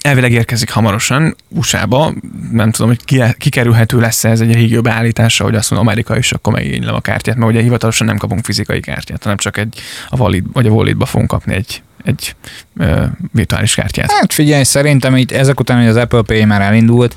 elvileg 0.00 0.32
érkezik 0.32 0.70
hamarosan 0.70 1.36
USA-ba. 1.48 2.12
Nem 2.52 2.70
tudom, 2.70 2.88
hogy 2.88 3.04
ki, 3.04 3.22
kikerülhető 3.38 4.00
lesz 4.00 4.24
ez 4.24 4.40
egy 4.40 4.54
régió 4.54 4.80
beállítása, 4.80 5.44
hogy 5.44 5.54
azt 5.54 5.70
mondom, 5.70 5.88
Amerika 5.88 6.16
is, 6.16 6.32
akkor 6.32 6.52
megigénylem 6.52 6.94
a 6.94 7.00
kártyát, 7.00 7.36
mert 7.36 7.50
ugye 7.50 7.62
hivatalosan 7.62 8.06
nem 8.06 8.16
kapunk 8.16 8.44
fizikai 8.44 8.80
kártyát, 8.80 9.22
hanem 9.22 9.36
csak 9.36 9.56
egy 9.56 9.80
a 10.08 10.16
Valid, 10.16 10.44
vagy 10.52 10.66
a 10.66 10.70
Volidba 10.70 11.06
fogunk 11.06 11.30
kapni 11.30 11.54
egy, 11.54 11.82
egy 12.04 12.34
ö, 12.76 13.04
virtuális 13.32 13.74
kártyát. 13.74 14.10
Hát 14.10 14.32
figyelj, 14.32 14.62
szerintem 14.62 15.16
itt 15.16 15.32
ezek 15.32 15.60
után, 15.60 15.78
hogy 15.78 15.88
az 15.88 15.96
Apple 15.96 16.22
Pay 16.22 16.44
már 16.44 16.60
elindult, 16.60 17.16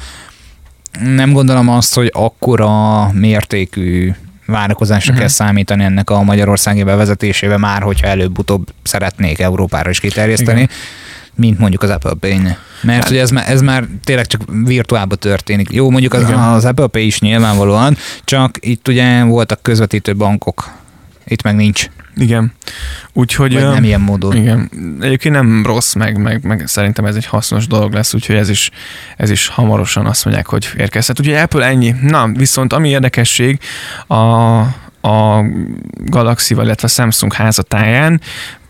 nem 0.99 1.31
gondolom 1.31 1.69
azt, 1.69 1.93
hogy 1.93 2.09
akkora 2.13 3.11
mértékű 3.11 4.13
várakozásra 4.45 5.11
uh-huh. 5.11 5.19
kell 5.19 5.27
számítani 5.27 5.83
ennek 5.83 6.09
a 6.09 6.23
magyarországi 6.23 6.83
bevezetésébe 6.83 7.57
már, 7.57 7.81
hogyha 7.81 8.07
előbb-utóbb 8.07 8.67
szeretnék 8.83 9.39
Európára 9.39 9.89
is 9.89 9.99
kiterjeszteni. 9.99 10.61
Igen 10.61 10.69
mint 11.35 11.59
mondjuk 11.59 11.83
az 11.83 11.89
Apple 11.89 12.13
pay 12.19 12.37
Mert 12.81 12.99
hát. 12.99 13.07
hogy 13.07 13.17
ez, 13.17 13.31
ez 13.31 13.61
már 13.61 13.87
tényleg 14.03 14.27
csak 14.27 14.41
virtuálban 14.63 15.17
történik. 15.17 15.71
Jó, 15.71 15.89
mondjuk 15.89 16.13
az, 16.13 16.23
az 16.29 16.65
Apple 16.65 16.87
Pay 16.87 17.05
is 17.05 17.19
nyilvánvalóan, 17.19 17.97
csak 18.23 18.57
itt 18.59 18.87
ugye 18.87 19.23
voltak 19.23 19.61
közvetítő 19.61 20.15
bankok, 20.15 20.71
itt 21.25 21.41
meg 21.41 21.55
nincs. 21.55 21.89
Igen. 22.15 22.51
Úgyhogy... 23.13 23.53
Vagy 23.53 23.63
nem 23.63 23.83
ilyen 23.83 24.01
módon. 24.01 24.35
Igen. 24.35 24.71
Egyébként 25.01 25.35
nem 25.35 25.65
rossz, 25.65 25.93
meg, 25.93 26.17
meg, 26.17 26.43
meg 26.43 26.67
szerintem 26.67 27.05
ez 27.05 27.15
egy 27.15 27.25
hasznos 27.25 27.67
dolog 27.67 27.93
lesz, 27.93 28.13
úgyhogy 28.13 28.35
ez 28.35 28.49
is, 28.49 28.71
ez 29.17 29.29
is 29.29 29.47
hamarosan 29.47 30.05
azt 30.05 30.25
mondják, 30.25 30.47
hogy 30.47 30.69
érkezhet. 30.77 31.19
Ugye 31.19 31.41
Apple 31.41 31.65
ennyi. 31.65 31.95
Na, 32.01 32.27
viszont 32.27 32.73
ami 32.73 32.89
érdekesség, 32.89 33.59
a, 34.07 34.59
a 35.01 35.45
Galaxy-val, 36.05 36.65
illetve 36.65 36.87
a 36.87 36.91
Samsung 36.91 37.33
házatáján 37.33 38.21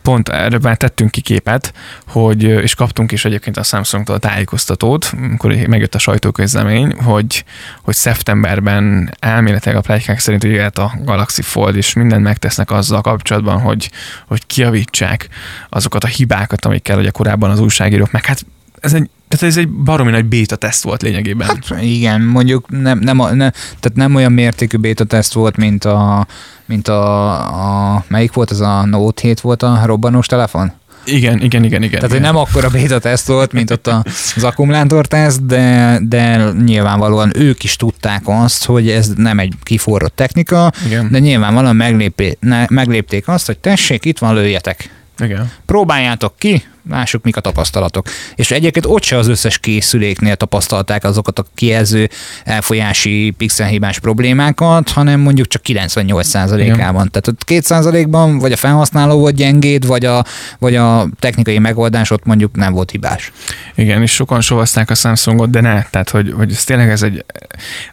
pont 0.02 0.30
erre 0.30 0.58
már 0.62 0.78
tettünk 0.78 1.12
ki 1.12 1.22
képet, 1.22 1.74
hogy, 2.08 2.44
és 2.44 2.76
kaptunk 2.76 3.12
is 3.12 3.26
egyébként 3.26 3.58
a 3.58 3.64
Samsungtól 3.64 4.16
a 4.16 4.20
tájékoztatót, 4.20 5.12
amikor 5.18 5.56
megjött 5.68 5.96
a 5.96 6.00
sajtóközlemény, 6.00 6.94
hogy, 6.94 7.44
hogy 7.82 7.96
szeptemberben 7.96 9.14
elméletileg 9.20 9.78
a 9.78 9.82
plegykák 9.82 10.20
szerint 10.20 10.44
ugye 10.44 10.66
a 10.66 10.92
Galaxy 11.04 11.42
Fold, 11.42 11.76
és 11.76 11.94
mindent 11.94 12.24
megtesznek 12.24 12.72
azzal 12.72 13.02
kapcsolatban, 13.02 13.60
hogy, 13.60 13.92
hogy 14.28 14.46
kiavítsák 14.46 15.28
azokat 15.70 16.04
a 16.04 16.08
hibákat, 16.08 16.66
amikkel 16.66 17.00
ugye 17.00 17.10
korábban 17.10 17.50
az 17.50 17.60
újságírók, 17.60 18.12
meg 18.12 18.26
hát 18.26 18.46
ez 18.82 18.94
egy 18.94 19.10
tehát 19.28 19.46
ez 19.46 19.58
egy 19.58 19.70
baromi 19.70 20.12
nagy 20.12 20.26
beta 20.26 20.56
teszt 20.56 20.84
volt 20.84 21.02
lényegében. 21.02 21.48
Hát 21.48 21.82
igen, 21.82 22.22
mondjuk 22.22 22.70
nem, 22.70 23.00
nem, 23.00 23.18
nem, 23.18 23.38
tehát 23.80 23.94
nem 23.94 24.16
olyan 24.16 24.32
mértékű 24.32 24.78
beta 24.78 25.04
teszt 25.04 25.34
volt, 25.34 25.58
mint 25.58 25.86
a, 25.86 26.28
mint 26.66 26.88
a, 26.88 27.96
a 27.96 28.04
melyik 28.08 28.34
volt, 28.34 28.52
az 28.52 28.62
a 28.62 28.86
Note 28.86 29.22
7 29.22 29.40
volt 29.40 29.64
a 29.64 29.82
robbanós 29.86 30.26
telefon? 30.26 30.72
Igen, 31.06 31.42
igen, 31.42 31.64
igen, 31.64 31.84
igen. 31.84 32.00
Tehát, 32.00 32.10
igen. 32.10 32.22
nem 32.22 32.36
akkora 32.36 32.70
beta 32.70 33.00
teszt 33.00 33.28
volt, 33.28 33.52
mint 33.52 33.72
ott 33.72 33.88
az 34.36 34.44
akkumulátor 34.44 35.08
teszt, 35.08 35.46
de, 35.46 35.98
de 36.02 36.52
nyilvánvalóan 36.66 37.32
ők 37.36 37.64
is 37.64 37.76
tudták 37.76 38.22
azt, 38.26 38.66
hogy 38.66 38.90
ez 38.90 39.08
nem 39.16 39.40
egy 39.40 39.54
kiforrott 39.64 40.16
technika, 40.16 40.72
igen. 40.86 41.08
de 41.12 41.20
nyilvánvalóan 41.20 41.76
meglépé, 41.76 42.38
ne, 42.40 42.66
meglépték 42.70 43.28
azt, 43.28 43.46
hogy 43.46 43.58
tessék, 43.58 44.06
itt 44.06 44.20
van, 44.20 44.34
lőjetek. 44.34 44.90
Igen. 45.20 45.52
Próbáljátok 45.66 46.34
ki, 46.38 46.64
lássuk, 46.90 47.24
mik 47.24 47.38
a 47.38 47.42
tapasztalatok. 47.42 48.08
És 48.36 48.52
egyébként 48.52 48.86
ott 48.86 49.04
se 49.04 49.18
az 49.18 49.28
összes 49.28 49.58
készüléknél 49.58 50.36
tapasztalták 50.36 51.04
azokat 51.04 51.40
a 51.40 51.46
kijelző 51.56 52.10
elfolyási 52.44 53.34
pixelhibás 53.38 54.00
problémákat, 54.00 54.90
hanem 54.90 55.20
mondjuk 55.20 55.48
csak 55.48 55.62
98%-ában. 55.66 57.10
Tehát 57.12 57.28
ott 57.28 57.42
2%-ban 57.48 58.38
vagy 58.38 58.52
a 58.52 58.56
felhasználó 58.56 59.20
volt 59.20 59.36
gyengéd, 59.36 59.86
vagy 59.86 60.06
a, 60.06 60.26
vagy 60.60 60.76
a 60.76 61.08
technikai 61.20 61.60
megoldás 61.60 62.12
ott 62.12 62.26
mondjuk 62.26 62.56
nem 62.56 62.74
volt 62.74 62.92
hibás. 62.92 63.32
Igen, 63.76 64.02
és 64.02 64.12
sokan 64.12 64.42
sovaszták 64.42 64.90
a 64.90 64.96
Samsungot, 64.96 65.50
de 65.50 65.62
ne. 65.62 65.84
Tehát, 65.84 66.10
hogy, 66.10 66.34
hogy 66.38 66.52
ez 66.52 66.64
tényleg 66.64 66.90
ez 66.90 67.02
egy, 67.02 67.26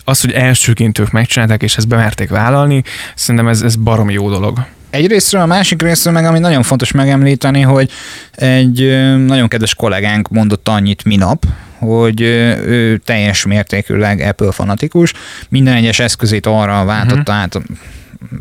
az, 0.04 0.20
hogy 0.20 0.32
elsőként 0.32 0.98
ők 0.98 1.10
megcsinálták, 1.10 1.62
és 1.62 1.76
ezt 1.76 1.88
bemerték 1.88 2.28
vállalni, 2.28 2.82
szerintem 3.14 3.48
ez, 3.48 3.62
ez 3.62 3.76
baromi 3.76 4.12
jó 4.12 4.30
dolog 4.30 4.66
egyrésztről, 4.90 5.40
a 5.40 5.46
másik 5.46 5.82
részről 5.82 6.12
meg, 6.12 6.24
ami 6.24 6.38
nagyon 6.38 6.62
fontos 6.62 6.92
megemlíteni, 6.92 7.60
hogy 7.60 7.90
egy 8.34 8.78
nagyon 9.26 9.48
kedves 9.48 9.74
kollégánk 9.74 10.28
mondott 10.28 10.68
annyit 10.68 11.04
minap, 11.04 11.44
hogy 11.78 12.20
ő 12.20 13.00
teljes 13.04 13.44
mértékűleg 13.44 14.20
Apple 14.20 14.52
fanatikus, 14.52 15.12
minden 15.48 15.74
egyes 15.74 15.98
eszközét 15.98 16.46
arra 16.46 16.84
váltotta 16.84 17.32
uh-huh. 17.32 17.36
át 17.36 17.54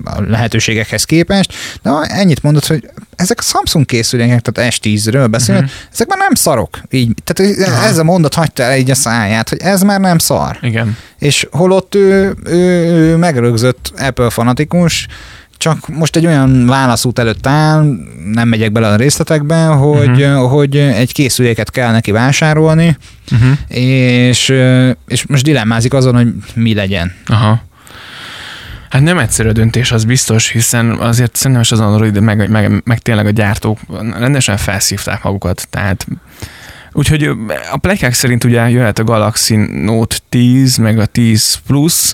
a 0.03 0.21
lehetőségekhez 0.27 1.03
képest, 1.03 1.53
de 1.81 1.91
ennyit 1.91 2.43
mondott, 2.43 2.67
hogy 2.67 2.89
ezek 3.15 3.39
a 3.39 3.41
Samsung 3.41 3.86
készülékek, 3.86 4.41
tehát 4.41 4.73
S10-ről 4.73 5.27
beszél, 5.29 5.55
uh-huh. 5.55 5.69
ezek 5.93 6.07
már 6.07 6.17
nem 6.17 6.33
szarok. 6.33 6.79
Így, 6.89 7.12
tehát 7.23 7.57
ez 7.83 7.97
a 7.97 8.03
mondat 8.03 8.33
hagyta 8.33 8.63
el 8.63 8.77
így 8.77 8.91
a 8.91 8.95
száját, 8.95 9.49
hogy 9.49 9.62
ez 9.62 9.81
már 9.81 9.99
nem 9.99 10.17
szar. 10.17 10.57
Igen. 10.62 10.97
És 11.19 11.47
holott 11.51 11.95
ő, 11.95 12.36
ő, 12.43 12.57
ő 12.91 13.15
megrögzött 13.15 13.91
Apple 13.97 14.29
fanatikus, 14.29 15.07
csak 15.58 15.88
most 15.88 16.15
egy 16.15 16.26
olyan 16.26 16.65
válaszút 16.65 17.20
előtt 17.20 17.48
áll, 17.48 17.86
nem 18.32 18.48
megyek 18.48 18.72
bele 18.72 18.88
a 18.88 18.96
részletekbe, 18.96 19.65
hogy, 19.65 20.24
uh-huh. 20.24 20.52
hogy 20.52 20.78
egy 20.78 21.13
készüléket 21.13 21.72
kell 21.72 21.91
neki 21.91 22.12
vásárolni, 22.12 22.98
uh-huh. 23.32 23.58
és, 23.67 24.54
és 25.08 25.26
most 25.26 25.43
dilemmázik 25.43 25.93
azon, 25.93 26.15
hogy 26.15 26.34
mi 26.54 26.74
legyen. 26.74 27.13
Aha. 27.26 27.65
Hát 28.89 29.02
nem 29.02 29.17
egyszerű 29.17 29.50
a 29.50 29.54
döntés, 29.54 29.91
az 29.91 30.04
biztos, 30.04 30.52
hiszen 30.52 30.89
azért 30.89 31.36
szerintem 31.36 31.62
is 31.62 31.72
az 31.72 31.80
Android, 31.80 32.20
meg, 32.20 32.50
meg, 32.50 32.82
meg 32.84 33.00
tényleg 33.00 33.26
a 33.26 33.30
gyártók 33.30 33.80
rendesen 34.17 34.58
felszívták 34.58 35.24
magukat, 35.24 35.67
tehát 35.70 36.08
Úgyhogy 36.98 37.30
a 37.72 37.78
plekák 37.78 38.13
szerint 38.13 38.43
ugye 38.43 38.70
jöhet 38.70 39.00
a 39.00 39.04
Galaxy 39.04 39.56
Note 39.56 40.15
10, 40.30 40.78
meg 40.78 41.00
a 41.00 41.06
10 41.06 41.60
Plus, 41.67 42.13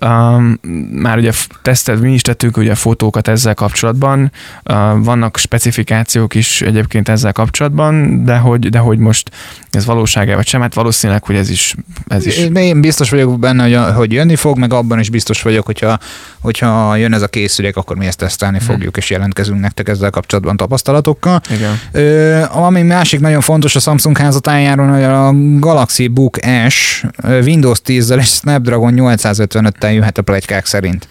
Um, 0.00 0.58
már 0.92 1.18
ugye 1.18 1.32
tesztet, 1.62 2.00
mi 2.00 2.12
is 2.12 2.22
tettünk 2.22 2.56
ugye 2.56 2.74
fotókat 2.74 3.28
ezzel 3.28 3.54
kapcsolatban, 3.54 4.32
uh, 4.70 5.04
vannak 5.04 5.36
specifikációk 5.36 6.34
is 6.34 6.62
egyébként 6.62 7.08
ezzel 7.08 7.32
kapcsolatban, 7.32 8.24
de 8.24 8.36
hogy, 8.36 8.68
de 8.68 8.78
hogy 8.78 8.98
most 8.98 9.30
ez 9.70 9.84
valóság 9.84 10.34
vagy 10.34 10.46
sem, 10.46 10.60
hát 10.60 10.74
valószínűleg, 10.74 11.24
hogy 11.24 11.36
ez 11.36 11.50
is... 11.50 11.74
Ez 12.06 12.26
is... 12.26 12.36
Én, 12.36 12.80
biztos 12.80 13.10
vagyok 13.10 13.38
benne, 13.38 13.62
hogy, 13.62 13.94
hogy 13.94 14.12
jönni 14.12 14.36
fog, 14.36 14.58
meg 14.58 14.72
abban 14.72 14.98
is 14.98 15.10
biztos 15.10 15.42
vagyok, 15.42 15.66
hogyha, 15.66 15.98
hogyha 16.40 16.96
jön 16.96 17.12
ez 17.12 17.22
a 17.22 17.28
készülék, 17.28 17.76
akkor 17.76 17.96
mi 17.96 18.06
ezt 18.06 18.18
tesztelni 18.18 18.58
hmm. 18.58 18.66
fogjuk, 18.66 18.96
és 18.96 19.10
jelentkezünk 19.10 19.60
nektek 19.60 19.88
ezzel 19.88 20.10
kapcsolatban 20.10 20.56
tapasztalatokkal. 20.56 21.40
Igen. 21.50 21.80
Ö, 21.92 22.42
ami 22.50 22.82
másik 22.82 23.20
nagyon 23.20 23.40
fontos 23.40 23.76
a 23.76 23.80
Samsung 23.80 24.18
házatájáról, 24.18 24.86
hogy 24.86 25.02
a 25.02 25.32
Galaxy 25.58 26.08
Book 26.08 26.38
S 26.68 27.04
Windows 27.22 27.78
10-zel 27.86 28.18
és 28.18 28.28
Snapdragon 28.28 28.94
855-tel 29.86 29.94
jöhet 29.94 30.18
a 30.18 30.22
plegykák 30.22 30.66
szerint. 30.66 31.08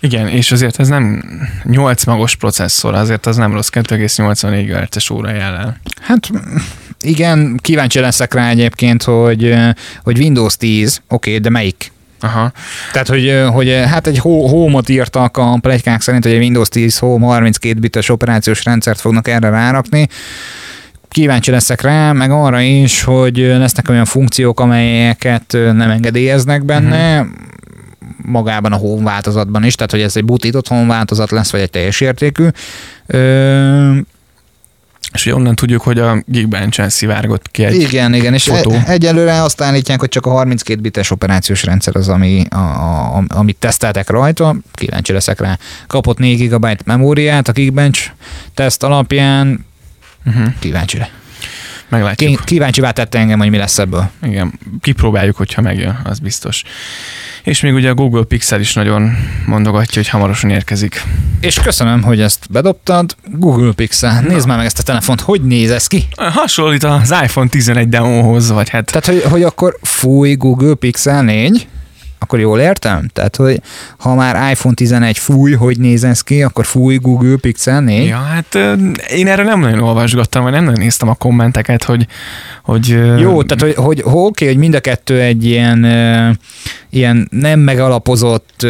Igen, 0.00 0.28
és 0.28 0.52
azért 0.52 0.80
ez 0.80 0.88
nem 0.88 1.22
8 1.64 2.04
magos 2.04 2.36
processzor, 2.36 2.94
azért 2.94 3.26
az 3.26 3.36
nem 3.36 3.52
rossz, 3.52 3.68
2,84 3.72 4.64
GHz-es 4.66 5.10
óra 5.10 5.30
jelen. 5.30 5.80
Hát 6.00 6.30
igen, 7.00 7.58
kíváncsi 7.62 8.00
leszek 8.00 8.34
rá 8.34 8.48
egyébként, 8.48 9.02
hogy, 9.02 9.54
hogy 10.02 10.18
Windows 10.18 10.56
10, 10.56 11.00
oké, 11.08 11.30
okay, 11.30 11.38
de 11.42 11.50
melyik? 11.50 11.92
Aha. 12.20 12.52
Tehát, 12.92 13.08
hogy, 13.08 13.42
hogy 13.48 13.82
hát 13.86 14.06
egy 14.06 14.18
Home-ot 14.18 14.88
írtak 14.88 15.36
a 15.36 15.58
plegykák 15.60 16.00
szerint, 16.00 16.24
hogy 16.24 16.32
egy 16.32 16.38
Windows 16.38 16.68
10 16.68 16.98
Home 16.98 17.26
32 17.26 17.78
bites 17.78 18.08
operációs 18.08 18.64
rendszert 18.64 19.00
fognak 19.00 19.28
erre 19.28 19.48
rárakni 19.48 20.08
kíváncsi 21.12 21.50
leszek 21.50 21.80
rá, 21.80 22.12
meg 22.12 22.30
arra 22.30 22.60
is, 22.60 23.02
hogy 23.02 23.36
lesznek 23.36 23.88
olyan 23.88 24.04
funkciók, 24.04 24.60
amelyeket 24.60 25.52
nem 25.52 25.90
engedélyeznek 25.90 26.64
benne. 26.64 27.20
Uh-huh 27.20 27.32
magában 28.16 28.72
a 28.72 28.76
home 28.76 29.02
változatban 29.04 29.64
is, 29.64 29.74
tehát 29.74 29.90
hogy 29.90 30.00
ez 30.00 30.16
egy 30.16 30.24
butított 30.24 30.68
home 30.68 30.86
változat 30.86 31.30
lesz, 31.30 31.50
vagy 31.50 31.60
egy 31.60 31.70
teljes 31.70 32.00
értékű. 32.00 32.46
Ö, 33.06 33.96
és 35.12 35.26
ugye 35.26 35.34
onnan 35.34 35.54
tudjuk, 35.54 35.82
hogy 35.82 35.98
a 35.98 36.22
Geekbench-en 36.26 36.88
szivárgott 36.88 37.50
ki 37.50 37.64
egy 37.64 37.80
igen, 37.80 38.14
igen, 38.14 38.34
és 38.34 38.44
fotó. 38.44 38.70
e- 38.70 38.82
egyelőre 38.86 39.42
azt 39.42 39.60
állítják, 39.60 40.00
hogy 40.00 40.08
csak 40.08 40.26
a 40.26 40.30
32 40.30 40.80
bites 40.80 41.10
operációs 41.10 41.62
rendszer 41.64 41.96
az, 41.96 42.08
ami, 42.08 42.44
a, 42.50 42.56
a, 43.16 43.24
amit 43.28 43.56
teszteltek 43.56 44.10
rajta, 44.10 44.56
kíváncsi 44.72 45.12
leszek 45.12 45.40
rá. 45.40 45.58
Kapott 45.86 46.18
4 46.18 46.48
GB 46.48 46.66
memóriát 46.84 47.48
a 47.48 47.52
Geekbench 47.52 48.10
teszt 48.54 48.82
alapján, 48.82 49.64
Uh-huh. 50.26 50.46
kíváncsi 50.58 50.98
le. 50.98 51.10
Meglátjuk. 51.92 52.44
Kíváncsivá 52.44 52.90
tette 52.90 53.18
engem, 53.18 53.38
hogy 53.38 53.50
mi 53.50 53.56
lesz 53.56 53.78
ebből. 53.78 54.10
Igen, 54.22 54.58
kipróbáljuk, 54.80 55.36
hogyha 55.36 55.62
megjön, 55.62 56.00
az 56.04 56.18
biztos. 56.18 56.62
És 57.42 57.60
még 57.60 57.74
ugye 57.74 57.90
a 57.90 57.94
Google 57.94 58.24
Pixel 58.24 58.60
is 58.60 58.74
nagyon 58.74 59.16
mondogatja, 59.46 60.02
hogy 60.02 60.08
hamarosan 60.08 60.50
érkezik. 60.50 61.02
És 61.40 61.60
köszönöm, 61.60 62.02
hogy 62.02 62.20
ezt 62.20 62.46
bedobtad. 62.50 63.16
Google 63.24 63.72
Pixel, 63.72 64.20
nézd 64.20 64.46
már 64.46 64.56
meg 64.56 64.66
ezt 64.66 64.78
a 64.78 64.82
telefont, 64.82 65.20
hogy 65.20 65.42
néz 65.42 65.70
ez 65.70 65.86
ki? 65.86 66.08
Hasonlít 66.16 66.84
az 66.84 67.14
iPhone 67.22 67.48
11 67.48 67.88
demóhoz, 67.88 68.50
vagy 68.50 68.68
hát 68.68 68.84
Tehát, 68.84 69.06
hogy, 69.06 69.30
hogy 69.30 69.42
akkor 69.42 69.76
fúj 69.82 70.34
Google 70.34 70.74
Pixel 70.74 71.22
4, 71.22 71.66
akkor 72.22 72.40
jól 72.40 72.60
értem? 72.60 73.08
Tehát, 73.12 73.36
hogy 73.36 73.60
ha 73.98 74.14
már 74.14 74.50
iPhone 74.50 74.74
11 74.74 75.18
fúj, 75.18 75.52
hogy 75.52 75.78
néz 75.78 76.20
ki, 76.20 76.42
akkor 76.42 76.64
fúj 76.64 76.96
Google 76.96 77.36
Pixel 77.36 77.80
4? 77.80 78.06
Ja, 78.06 78.16
hát 78.16 78.58
én 79.10 79.26
erre 79.26 79.42
nem 79.42 79.60
nagyon 79.60 79.80
olvasgattam, 79.80 80.42
vagy 80.42 80.52
nem 80.52 80.64
nagyon 80.64 80.80
néztem 80.80 81.08
a 81.08 81.14
kommenteket, 81.14 81.84
hogy, 81.84 82.06
hogy 82.62 82.88
Jó, 83.18 83.42
tehát 83.42 83.60
hogy, 83.60 83.74
hogy, 83.74 84.00
hogy 84.00 84.22
oké, 84.22 84.46
hogy 84.46 84.56
mind 84.56 84.74
a 84.74 84.80
kettő 84.80 85.20
egy 85.20 85.44
ilyen, 85.44 85.84
ilyen 86.90 87.28
nem 87.30 87.60
megalapozott 87.60 88.66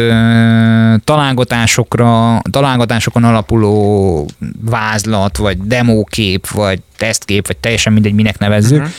találgatásokra, 1.03 2.41
találgatásokon 2.49 3.23
alapuló 3.23 4.27
vázlat, 4.61 5.37
vagy 5.37 5.57
demókép, 5.57 6.47
vagy 6.47 6.79
tesztkép, 6.97 7.47
vagy 7.47 7.57
teljesen 7.57 7.93
mindegy, 7.93 8.13
minek 8.13 8.37
nevezzük. 8.37 8.77
Uh-huh. 8.77 8.91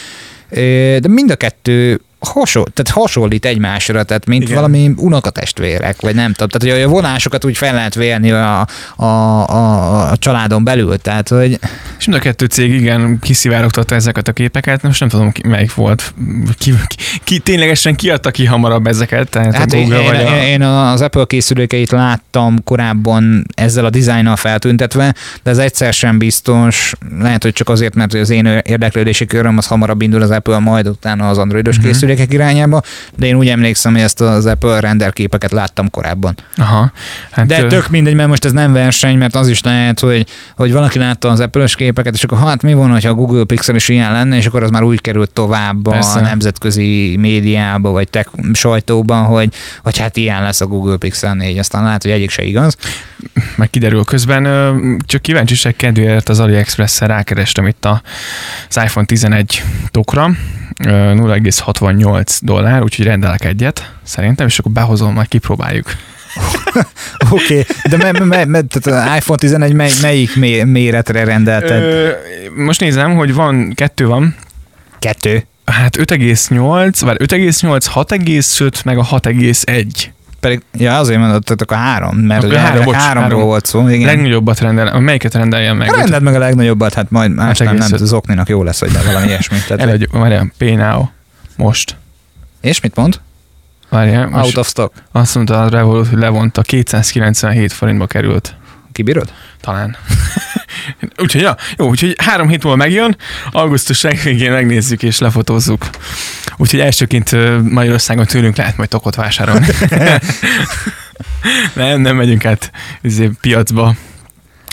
De 0.99 1.09
mind 1.09 1.31
a 1.31 1.37
kettő 1.37 2.01
hasonl, 2.29 2.65
tehát 2.73 3.01
hasonlít 3.01 3.45
egymásra, 3.45 4.03
tehát 4.03 4.27
mint 4.27 4.43
Igen. 4.43 4.55
Valami 4.55 4.93
unokatestvérek, 4.97 6.01
vagy 6.01 6.15
nem 6.15 6.33
tudom. 6.33 6.49
Tehát, 6.49 6.77
hogy 6.77 6.85
a 6.85 6.89
vonásokat 6.89 7.45
úgy 7.45 7.57
fel 7.57 7.75
lehet 7.75 7.95
vélni 7.95 8.31
a, 8.31 8.67
a, 8.97 9.05
a, 9.05 10.11
a 10.11 10.17
családon 10.17 10.65
belül, 10.65 10.99
tehát, 10.99 11.29
hogy 11.29 11.59
És 11.99 12.07
mind 12.07 12.19
a 12.19 12.23
kettő 12.23 12.47
cég 12.47 12.73
igen 12.75 13.19
kiszivárogtatta 13.21 13.95
ezeket 13.95 14.29
a 14.29 14.33
képeket, 14.33 14.83
most 14.83 15.01
nem 15.01 15.09
tudom 15.09 15.33
ki, 15.33 15.49
melyik 15.49 15.75
volt, 15.75 16.15
ki, 16.59 16.75
ki, 16.87 16.97
ki 17.25 17.39
ténylegesen 17.39 17.95
kiadta 17.95 18.31
ki 18.31 18.45
hamarabb 18.45 18.87
ezeket, 18.87 19.29
tehát 19.29 19.55
Hát 19.55 19.73
a 19.73 19.77
én, 19.77 19.83
Google 19.83 20.03
én, 20.03 20.07
vagy 20.07 20.27
a... 20.27 20.45
én 20.45 20.63
az 20.63 21.01
Apple 21.01 21.25
készülékeit 21.25 21.91
láttam 21.91 22.65
korábban 22.65 23.47
ezzel 23.55 23.85
a 23.85 23.91
dizájnnal 23.91 24.37
feltüntetve, 24.37 25.15
de 25.43 25.51
ez 25.51 25.59
egyszer 25.59 25.93
sem 25.93 26.19
biztos. 26.19 26.93
Lehet, 27.21 27.43
hogy 27.43 27.53
csak 27.53 27.69
azért, 27.69 27.95
mert 27.95 28.15
az 28.15 28.31
én 28.31 28.47
érdeklődési 28.47 29.27
köröm 29.27 29.59
az 29.59 29.67
hamarabb 29.67 30.03
indul 30.03 30.23
az 30.23 30.31
Apple, 30.31 30.59
majd 30.59 30.89
utána 30.89 31.29
az 31.29 31.39
androidos 31.39 31.77
Mhm. 31.77 31.87
uh-huh 31.87 32.01
termékek 32.14 32.33
irányába, 32.33 32.83
de 33.16 33.27
én 33.27 33.35
úgy 33.35 33.48
emlékszem, 33.48 33.92
hogy 33.92 34.03
ezt 34.03 34.20
az 34.20 34.46
Apple 34.46 34.81
rendelképeket 34.81 35.50
láttam 35.50 35.90
korábban. 35.90 36.35
Aha. 36.57 36.92
Hát 37.31 37.46
de 37.46 37.66
tök 37.66 37.88
mindegy, 37.88 38.14
mert 38.14 38.29
most 38.29 38.44
ez 38.44 38.53
nem 38.53 38.72
verseny, 38.72 39.18
mert 39.18 39.35
az 39.35 39.48
is 39.48 39.62
lehet, 39.62 40.00
hogy, 40.00 40.27
hogy 40.57 40.72
valaki 40.72 40.98
látta 40.98 41.29
az 41.29 41.40
apple 41.40 41.66
képeket, 41.74 42.14
és 42.14 42.24
akkor 42.24 42.38
hát 42.38 42.62
mi 42.62 42.74
van, 42.74 43.00
ha 43.03 43.09
a 43.09 43.14
Google 43.14 43.44
Pixel 43.44 43.74
is 43.74 43.88
ilyen 43.88 44.12
lenne, 44.12 44.37
és 44.37 44.46
akkor 44.46 44.62
az 44.62 44.70
már 44.70 44.83
úgy 44.83 45.00
került 45.00 45.31
tovább 45.31 45.83
Persze. 45.83 46.18
a 46.18 46.22
nemzetközi 46.22 47.16
médiába, 47.18 47.90
vagy 47.90 48.09
tech 48.09 48.31
sajtóban, 48.53 49.24
hogy, 49.24 49.55
hogy 49.83 49.98
hát 49.98 50.16
ilyen 50.16 50.42
lesz 50.42 50.61
a 50.61 50.66
Google 50.66 50.96
Pixel 50.96 51.35
4, 51.35 51.59
aztán 51.59 51.85
lehet, 51.85 52.03
hogy 52.03 52.11
egyik 52.12 52.31
se 52.31 52.42
igaz. 52.42 52.77
Meg 53.57 53.70
kiderül 53.70 54.05
közben, 54.05 54.44
csak 55.07 55.22
kíváncsiság 55.22 55.77
kedvéért 55.77 56.29
az 56.29 56.40
AliExpress-szel 56.40 57.09
rákerestem 57.09 57.66
itt 57.66 57.85
az 58.68 58.81
iPhone 58.85 59.07
11 59.07 59.62
tokra, 59.90 60.31
0,68 60.79 61.96
8 62.05 62.38
dollár, 62.40 62.83
úgyhogy 62.83 63.05
rendelek 63.05 63.45
egyet, 63.45 63.93
szerintem, 64.03 64.47
és 64.47 64.59
akkor 64.59 64.73
behozom, 64.73 65.12
majd 65.12 65.29
kipróbáljuk. 65.29 65.87
Oké, 67.31 67.45
okay. 67.45 67.64
de 67.90 67.97
me, 67.97 68.25
me, 68.25 68.45
me, 68.45 68.61
tehát 68.62 69.09
az 69.11 69.17
iPhone 69.17 69.38
11 69.38 69.73
mely, 69.73 69.90
melyik 70.03 70.37
mé, 70.37 70.62
méretre 70.62 71.25
rendelted? 71.25 71.83
Ö, 71.83 72.11
most 72.57 72.81
nézem, 72.81 73.14
hogy 73.14 73.35
van, 73.35 73.73
kettő 73.75 74.07
van. 74.07 74.35
Kettő? 74.99 75.47
Hát 75.64 75.97
5,8, 75.97 76.97
vagy 77.01 77.17
5,8, 77.21 77.87
6,5, 77.95 78.85
meg 78.85 78.99
a 78.99 79.05
6,1. 79.05 79.87
Pedig, 80.40 80.62
ja, 80.73 80.99
azért 80.99 81.19
mondottak 81.19 81.71
a 81.71 81.75
három, 81.75 82.17
mert 82.17 82.45
a 82.45 82.59
három, 82.59 82.85
bocs, 82.85 82.95
háromról 82.95 83.31
három. 83.31 83.47
volt 83.47 83.67
szó. 83.67 83.88
Igen. 83.88 84.07
Legnagyobbat 84.07 84.61
rendel, 84.61 85.01
melyiket 85.01 85.35
rendeljen 85.35 85.77
meg? 85.77 85.90
Rendeld 85.90 86.23
meg 86.23 86.35
a 86.35 86.38
legnagyobbat, 86.38 86.95
hát 86.95 87.11
majd 87.11 87.35
más 87.35 87.59
nem, 87.59 87.77
nem, 87.77 87.88
az 87.93 88.12
okninak 88.12 88.49
jó 88.49 88.62
lesz, 88.62 88.81
hogy 88.81 88.93
valami 89.05 89.27
ilyesmit. 89.27 89.67
Tehát, 89.67 89.83
Előgy, 89.83 90.09
várjál, 90.12 90.53
most. 91.57 91.97
és 92.61 92.81
mit 92.81 92.97
mond? 92.97 93.21
Várjál, 93.88 94.25
Out 94.25 94.33
most 94.33 94.57
of 94.57 94.69
stock. 94.69 94.93
azt 95.12 95.35
mondta 95.35 95.62
a 95.62 95.69
Revolut, 95.69 96.09
hogy 96.09 96.19
levonta, 96.19 96.62
297 96.62 97.73
forintba 97.73 98.07
került. 98.07 98.57
Kibírod? 98.93 99.33
Talán. 99.61 99.97
úgyhogy, 101.23 101.40
ja, 101.40 101.57
jó, 101.77 101.88
úgyhogy 101.88 102.14
három 102.19 102.49
hét 102.49 102.62
múlva 102.62 102.79
megjön, 102.79 103.17
augusztus 103.51 104.03
végén 104.23 104.53
megnézzük 104.53 105.03
és 105.03 105.19
lefotózzuk. 105.19 105.87
Úgyhogy 106.57 106.81
elsőként 106.81 107.31
Magyarországon 107.71 108.27
tőlünk 108.27 108.57
lehet 108.57 108.77
majd 108.77 108.88
tokot 108.88 109.14
vásárolni. 109.14 109.67
nem, 111.75 112.01
nem 112.01 112.17
megyünk 112.17 112.45
át 112.45 112.71
izé, 113.03 113.31
piacba. 113.40 113.95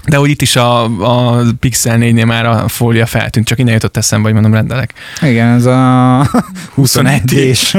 De 0.07 0.17
hogy 0.17 0.29
itt 0.29 0.41
is 0.41 0.55
a, 0.55 0.83
a 0.83 1.43
Pixel 1.59 1.97
4-nél 1.99 2.25
már 2.25 2.45
a 2.45 2.67
fólia 2.67 3.05
feltűnt, 3.05 3.47
csak 3.47 3.59
innen 3.59 3.73
jutott 3.73 3.97
eszembe, 3.97 4.23
hogy 4.23 4.33
mondom, 4.33 4.53
rendelek. 4.53 4.93
Igen, 5.21 5.47
ez 5.47 5.65
a 5.65 6.29
21 6.75 7.33
és 7.33 7.77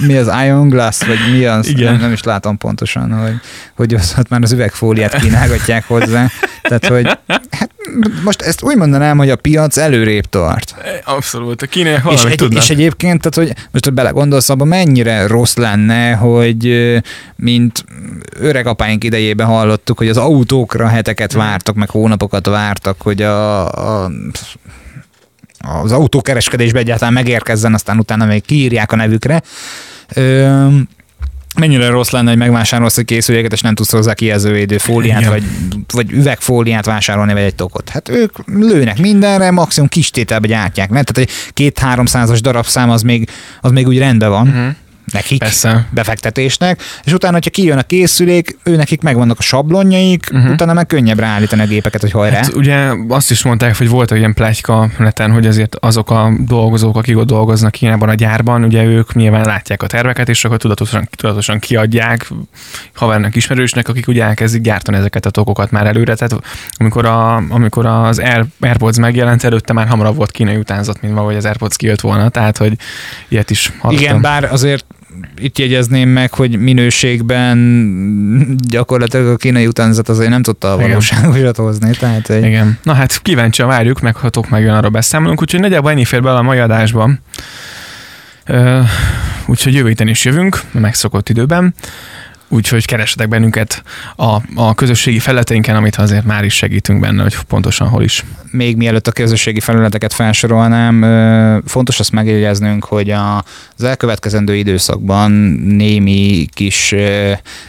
mi 0.00 0.16
az 0.16 0.30
Ion 0.44 0.68
Glass, 0.68 1.04
vagy 1.04 1.18
mi 1.32 1.44
az? 1.44 1.68
Igen. 1.68 1.92
Nem, 1.92 2.00
nem 2.00 2.12
is 2.12 2.22
látom 2.22 2.58
pontosan, 2.58 3.12
hogy, 3.12 3.34
hogy 3.74 3.94
az, 3.94 4.14
ott 4.18 4.28
már 4.28 4.42
az 4.42 4.52
üvegfóliát 4.52 5.20
kínálgatják 5.20 5.84
hozzá. 5.86 6.30
Tehát, 6.62 6.86
hogy 6.86 7.18
hát 7.50 7.70
most 8.24 8.42
ezt 8.42 8.62
úgy 8.62 8.76
mondanám, 8.76 9.18
hogy 9.18 9.30
a 9.30 9.36
piac 9.36 9.76
előrébb 9.76 10.24
tart. 10.24 10.74
Abszolút, 11.04 11.62
a 11.62 11.66
kínaiak 11.66 12.12
És, 12.12 12.24
egy, 12.24 12.34
tudnak. 12.34 12.62
és 12.62 12.70
egyébként, 12.70 13.20
tehát, 13.20 13.48
hogy 13.48 13.66
most 13.70 13.84
hogy 13.84 13.94
belegondolsz 13.94 14.48
abba, 14.48 14.64
mennyire 14.64 15.26
rossz 15.26 15.56
lenne, 15.56 16.12
hogy 16.12 16.92
mint 17.36 17.84
öregapáink 18.40 19.04
idejében 19.04 19.46
hallottuk, 19.46 19.98
hogy 19.98 20.08
az 20.08 20.16
autókra 20.16 20.86
heteket 20.86 21.32
vártak, 21.32 21.74
meg 21.74 21.90
hónapokat 21.90 22.46
vártak, 22.46 23.00
hogy 23.00 23.22
a, 23.22 23.66
a 24.04 24.10
az 25.82 25.92
autókereskedésbe 25.92 26.78
egyáltalán 26.78 27.12
megérkezzen, 27.12 27.74
aztán 27.74 27.98
utána 27.98 28.24
még 28.24 28.42
kiírják 28.44 28.92
a 28.92 28.96
nevükre. 28.96 29.42
Ö, 30.14 30.66
mennyire 31.58 31.88
rossz 31.88 32.10
lenne, 32.10 32.28
hogy 32.28 32.38
megvásárolsz 32.38 32.98
egy 32.98 33.04
készüléket, 33.04 33.52
és 33.52 33.60
nem 33.60 33.74
tudsz 33.74 33.92
hozzá 33.92 34.14
kijelzővédő 34.14 34.78
fóliát, 34.78 35.20
Igen. 35.20 35.32
vagy, 35.32 35.42
vagy 35.92 36.10
üvegfóliát 36.10 36.84
vásárolni, 36.84 37.32
vagy 37.32 37.42
egy 37.42 37.54
tokot. 37.54 37.88
Hát 37.88 38.08
ők 38.08 38.36
lőnek 38.46 38.98
mindenre, 38.98 39.50
maximum 39.50 39.88
kis 39.88 40.10
tételbe 40.10 40.46
gyártják. 40.46 40.90
Mert 40.90 41.12
tehát 41.12 41.30
egy 41.30 41.52
két-háromszázas 41.52 42.40
darabszám 42.40 42.90
az 42.90 43.02
még, 43.02 43.28
az 43.60 43.70
még 43.70 43.86
úgy 43.86 43.98
rendben 43.98 44.30
van. 44.30 44.46
Mhm. 44.46 44.68
Nekik 45.12 45.38
Persze. 45.38 45.86
befektetésnek, 45.90 46.82
és 47.04 47.12
utána, 47.12 47.34
hogyha 47.34 47.50
kijön 47.50 47.78
a 47.78 47.82
készülék, 47.82 48.58
ő 48.62 48.76
nekik 48.76 49.02
megvannak 49.02 49.38
a 49.38 49.42
sablonjaik, 49.42 50.26
uh-huh. 50.32 50.50
utána 50.52 50.72
meg 50.72 50.86
könnyebb 50.86 51.18
ráállítani 51.18 51.62
a 51.62 51.66
gépeket, 51.66 52.00
hogy 52.00 52.10
hajrá. 52.10 52.36
Hát 52.36 52.54
ugye 52.54 52.90
azt 53.08 53.30
is 53.30 53.42
mondták, 53.42 53.76
hogy 53.76 53.88
volt 53.88 54.12
egy 54.12 54.18
ilyen 54.18 54.34
pletyka 54.34 54.90
neten, 54.98 55.30
hogy 55.32 55.46
azért 55.46 55.76
azok 55.80 56.10
a 56.10 56.32
dolgozók, 56.38 56.96
akik 56.96 57.16
ott 57.16 57.26
dolgoznak 57.26 57.72
Kínában 57.72 58.08
a 58.08 58.14
gyárban, 58.14 58.64
ugye 58.64 58.84
ők 58.84 59.14
nyilván 59.14 59.44
látják 59.44 59.82
a 59.82 59.86
terveket, 59.86 60.28
és 60.28 60.44
akkor 60.44 60.56
tudatosan, 60.56 61.08
tudatosan 61.10 61.58
kiadják 61.58 62.30
havernak, 62.94 63.36
ismerősnek, 63.36 63.88
akik 63.88 64.08
ugye 64.08 64.24
elkezdik 64.24 64.62
gyártani 64.62 64.96
ezeket 64.96 65.26
a 65.26 65.30
tokokat 65.30 65.70
már 65.70 65.86
előre. 65.86 66.14
Tehát 66.14 66.44
amikor, 66.76 67.04
a, 67.04 67.36
amikor 67.36 67.86
az 67.86 68.18
Air, 68.18 68.44
AirPods 68.60 68.98
megjelent, 68.98 69.44
előtte 69.44 69.72
már 69.72 69.88
hamarabb 69.88 70.16
volt 70.16 70.30
kínai 70.30 70.56
utánzat, 70.56 71.00
mint 71.00 71.14
valahogy 71.14 71.36
az 71.36 71.44
AirPods 71.44 71.76
kijött 71.76 72.00
volna, 72.00 72.28
tehát 72.28 72.56
hogy 72.56 72.72
ilyet 73.28 73.50
is 73.50 73.72
hallottam. 73.78 74.04
Igen, 74.04 74.20
bár 74.20 74.52
azért 74.52 74.84
itt 75.38 75.58
jegyezném 75.58 76.08
meg, 76.08 76.32
hogy 76.32 76.58
minőségben 76.58 77.58
gyakorlatilag 78.68 79.26
a 79.26 79.36
kínai 79.36 79.66
utánzat 79.66 80.08
azért 80.08 80.30
nem 80.30 80.42
tudta 80.42 80.72
a 80.72 80.78
valóságosat 80.78 81.56
hozni. 81.56 81.90
Tehát, 81.90 82.26
hogy 82.26 82.44
Igen. 82.44 82.78
Na 82.82 82.92
hát 82.92 83.22
kíváncsian 83.22 83.68
várjuk, 83.68 84.00
meg 84.00 84.16
ha 84.16 84.28
tok 84.28 84.48
megjön, 84.48 84.74
arra 84.74 84.90
beszámolunk, 84.90 85.40
úgyhogy 85.40 85.60
nagyjából 85.60 85.90
ennyi 85.90 86.04
fér 86.04 86.22
bele 86.22 86.38
a 86.38 86.42
mai 86.42 86.58
adásban. 86.58 87.20
Úgyhogy 89.46 89.74
jövő 89.74 89.88
héten 89.88 90.08
is 90.08 90.24
jövünk, 90.24 90.60
megszokott 90.70 91.28
időben. 91.28 91.74
Úgyhogy 92.48 92.84
keressetek 92.84 93.28
bennünket 93.28 93.82
a, 94.16 94.36
a 94.54 94.74
közösségi 94.74 95.18
felületeinken, 95.18 95.76
amit 95.76 95.96
azért 95.96 96.24
már 96.24 96.44
is 96.44 96.54
segítünk 96.54 97.00
benne, 97.00 97.22
hogy 97.22 97.36
pontosan 97.48 97.88
hol 97.88 98.02
is. 98.02 98.24
Még 98.50 98.76
mielőtt 98.76 99.06
a 99.06 99.12
közösségi 99.12 99.60
felületeket 99.60 100.12
felsorolnám, 100.12 101.62
fontos 101.66 102.00
azt 102.00 102.12
megjegyeznünk, 102.12 102.84
hogy 102.84 103.10
az 103.10 103.84
elkövetkezendő 103.84 104.54
időszakban 104.54 105.30
némi 105.64 106.46
kis 106.54 106.94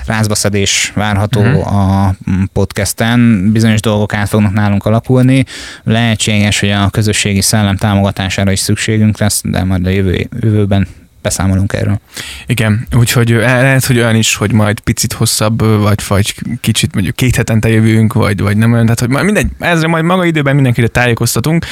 rázbaszedés 0.05 0.91
várható 0.95 1.41
uh-huh. 1.41 2.07
a 2.07 2.15
podcasten, 2.53 3.49
bizonyos 3.51 3.81
dolgok 3.81 4.13
át 4.13 4.29
fognak 4.29 4.53
nálunk 4.53 4.85
alakulni, 4.85 5.45
lehetséges, 5.83 6.59
hogy 6.59 6.71
a 6.71 6.89
közösségi 6.89 7.41
szellem 7.41 7.77
támogatására 7.77 8.51
is 8.51 8.59
szükségünk 8.59 9.17
lesz, 9.17 9.41
de 9.45 9.63
majd 9.63 9.85
a 9.85 9.89
jövő, 9.89 10.27
jövőben 10.39 10.87
beszámolunk 11.21 11.73
erről. 11.73 11.99
Igen, 12.45 12.87
úgyhogy 12.97 13.29
lehet, 13.29 13.85
hogy 13.85 13.97
olyan 13.97 14.15
is, 14.15 14.35
hogy 14.35 14.51
majd 14.51 14.79
picit 14.79 15.13
hosszabb, 15.13 15.81
vagy, 15.81 15.99
vagy 16.07 16.35
kicsit 16.61 16.93
mondjuk 16.93 17.15
két 17.15 17.35
hetente 17.35 17.69
jövünk, 17.69 18.13
vagy, 18.13 18.41
vagy 18.41 18.57
nem 18.57 18.71
olyan, 18.71 18.83
tehát 18.83 18.99
hogy 18.99 19.23
mindegy, 19.23 19.47
ezre 19.59 19.87
majd 19.87 20.03
maga 20.03 20.25
időben 20.25 20.55
mindenkire 20.55 20.87
tájékoztatunk. 20.87 21.65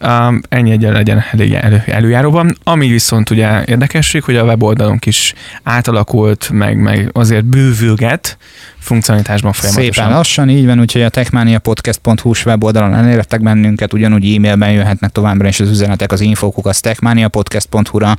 Um, 0.00 0.40
ennyi 0.48 0.70
egyen 0.70 0.92
legyen 0.92 1.24
elég 1.32 1.52
elő, 1.52 1.82
előjáróban. 1.86 2.56
Ami 2.64 2.88
viszont 2.88 3.30
ugye 3.30 3.64
érdekesség, 3.64 4.22
hogy 4.22 4.36
a 4.36 4.44
weboldalunk 4.44 5.06
is 5.06 5.34
átalakult, 5.62 6.50
meg, 6.50 6.76
meg 6.76 7.10
azért 7.12 7.44
bővülget, 7.44 8.38
funkcionalitásban 8.86 9.52
folyamatosan. 9.52 9.92
Szépen 9.92 10.10
lassan, 10.10 10.48
így 10.48 10.66
van, 10.66 10.80
úgyhogy 10.80 11.02
a 11.02 11.08
techmaniapodcast.hu 11.08 12.32
weboldalon 12.44 12.94
elértek 12.94 13.42
bennünket, 13.42 13.92
ugyanúgy 13.92 14.34
e-mailben 14.34 14.70
jöhetnek 14.70 15.10
továbbra 15.10 15.48
is 15.48 15.60
az 15.60 15.68
üzenetek 15.68 16.12
az 16.12 16.20
infókuk 16.20 16.66
az 16.66 16.80
techmaniapodcast.hu-ra, 16.80 18.16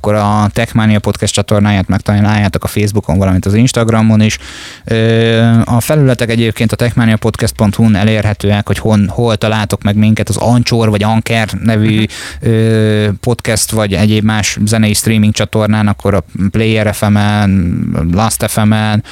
akkor 0.00 0.14
a 0.14 0.48
Techmania 0.52 0.98
Podcast 0.98 1.34
csatornáját 1.34 1.88
megtaláljátok 1.88 2.64
a 2.64 2.66
Facebookon, 2.66 3.18
valamint 3.18 3.46
az 3.46 3.54
Instagramon 3.54 4.20
is. 4.20 4.38
A 5.64 5.80
felületek 5.80 6.30
egyébként 6.30 6.72
a 6.72 6.76
techmaniapodcast.hu-n 6.76 7.94
elérhetőek, 7.94 8.66
hogy 8.66 8.78
hon, 8.78 9.08
hol 9.08 9.36
találtok 9.36 9.82
meg 9.82 9.96
minket, 9.96 10.28
az 10.28 10.36
Anchor 10.36 10.90
vagy 10.90 11.02
Anker 11.02 11.48
nevű 11.62 12.04
podcast, 13.20 13.70
vagy 13.70 13.92
egyéb 13.92 14.24
más 14.24 14.58
zenei 14.64 14.94
streaming 14.94 15.32
csatornán, 15.32 15.88
akkor 15.88 16.14
a 16.14 16.24
Player 16.50 16.94
FM-en, 16.94 17.82
Last 18.12 18.44
FM-en, 18.48 19.04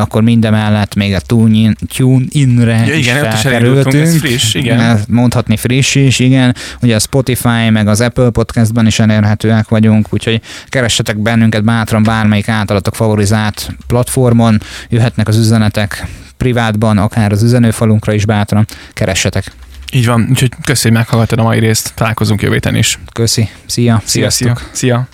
akkor 0.00 0.22
mindemellett 0.22 0.94
még 0.94 1.14
a 1.14 1.20
TuneIn, 1.20 1.76
TuneIn-re 1.96 2.84
ja, 2.86 2.94
igen, 2.94 3.32
is 3.32 3.40
felkerültünk. 3.40 4.14
Is 4.14 4.18
friss, 4.18 4.54
igen. 4.54 5.00
Mondhatni 5.08 5.56
friss 5.56 5.94
is, 5.94 6.18
igen. 6.18 6.54
Ugye 6.82 6.94
a 6.94 6.98
Spotify 6.98 7.70
meg 7.70 7.88
az 7.88 8.00
Apple 8.00 8.30
Podcastban 8.30 8.86
is 8.86 8.98
elérhetőek 8.98 9.68
vagyunk, 9.84 10.06
úgyhogy 10.10 10.40
keressetek 10.66 11.18
bennünket 11.18 11.64
bátran 11.64 12.02
bármelyik 12.02 12.48
általatok 12.48 12.94
favorizált 12.94 13.68
platformon, 13.86 14.60
jöhetnek 14.88 15.28
az 15.28 15.36
üzenetek 15.36 16.06
privátban, 16.36 16.98
akár 16.98 17.32
az 17.32 17.42
üzenőfalunkra 17.42 18.12
is 18.12 18.26
bátran, 18.26 18.66
keressetek. 18.92 19.52
Így 19.92 20.06
van, 20.06 20.26
úgyhogy 20.30 20.48
köszönjük, 20.64 20.82
hogy 20.82 20.92
meghallgattad 20.92 21.38
a 21.38 21.42
mai 21.42 21.58
részt, 21.58 21.92
találkozunk 21.94 22.42
jövő 22.42 22.58
is. 22.72 22.98
Köszi, 23.12 23.48
szia, 23.66 24.02
szia, 24.04 24.30
szia. 24.30 24.56
szia. 24.72 25.08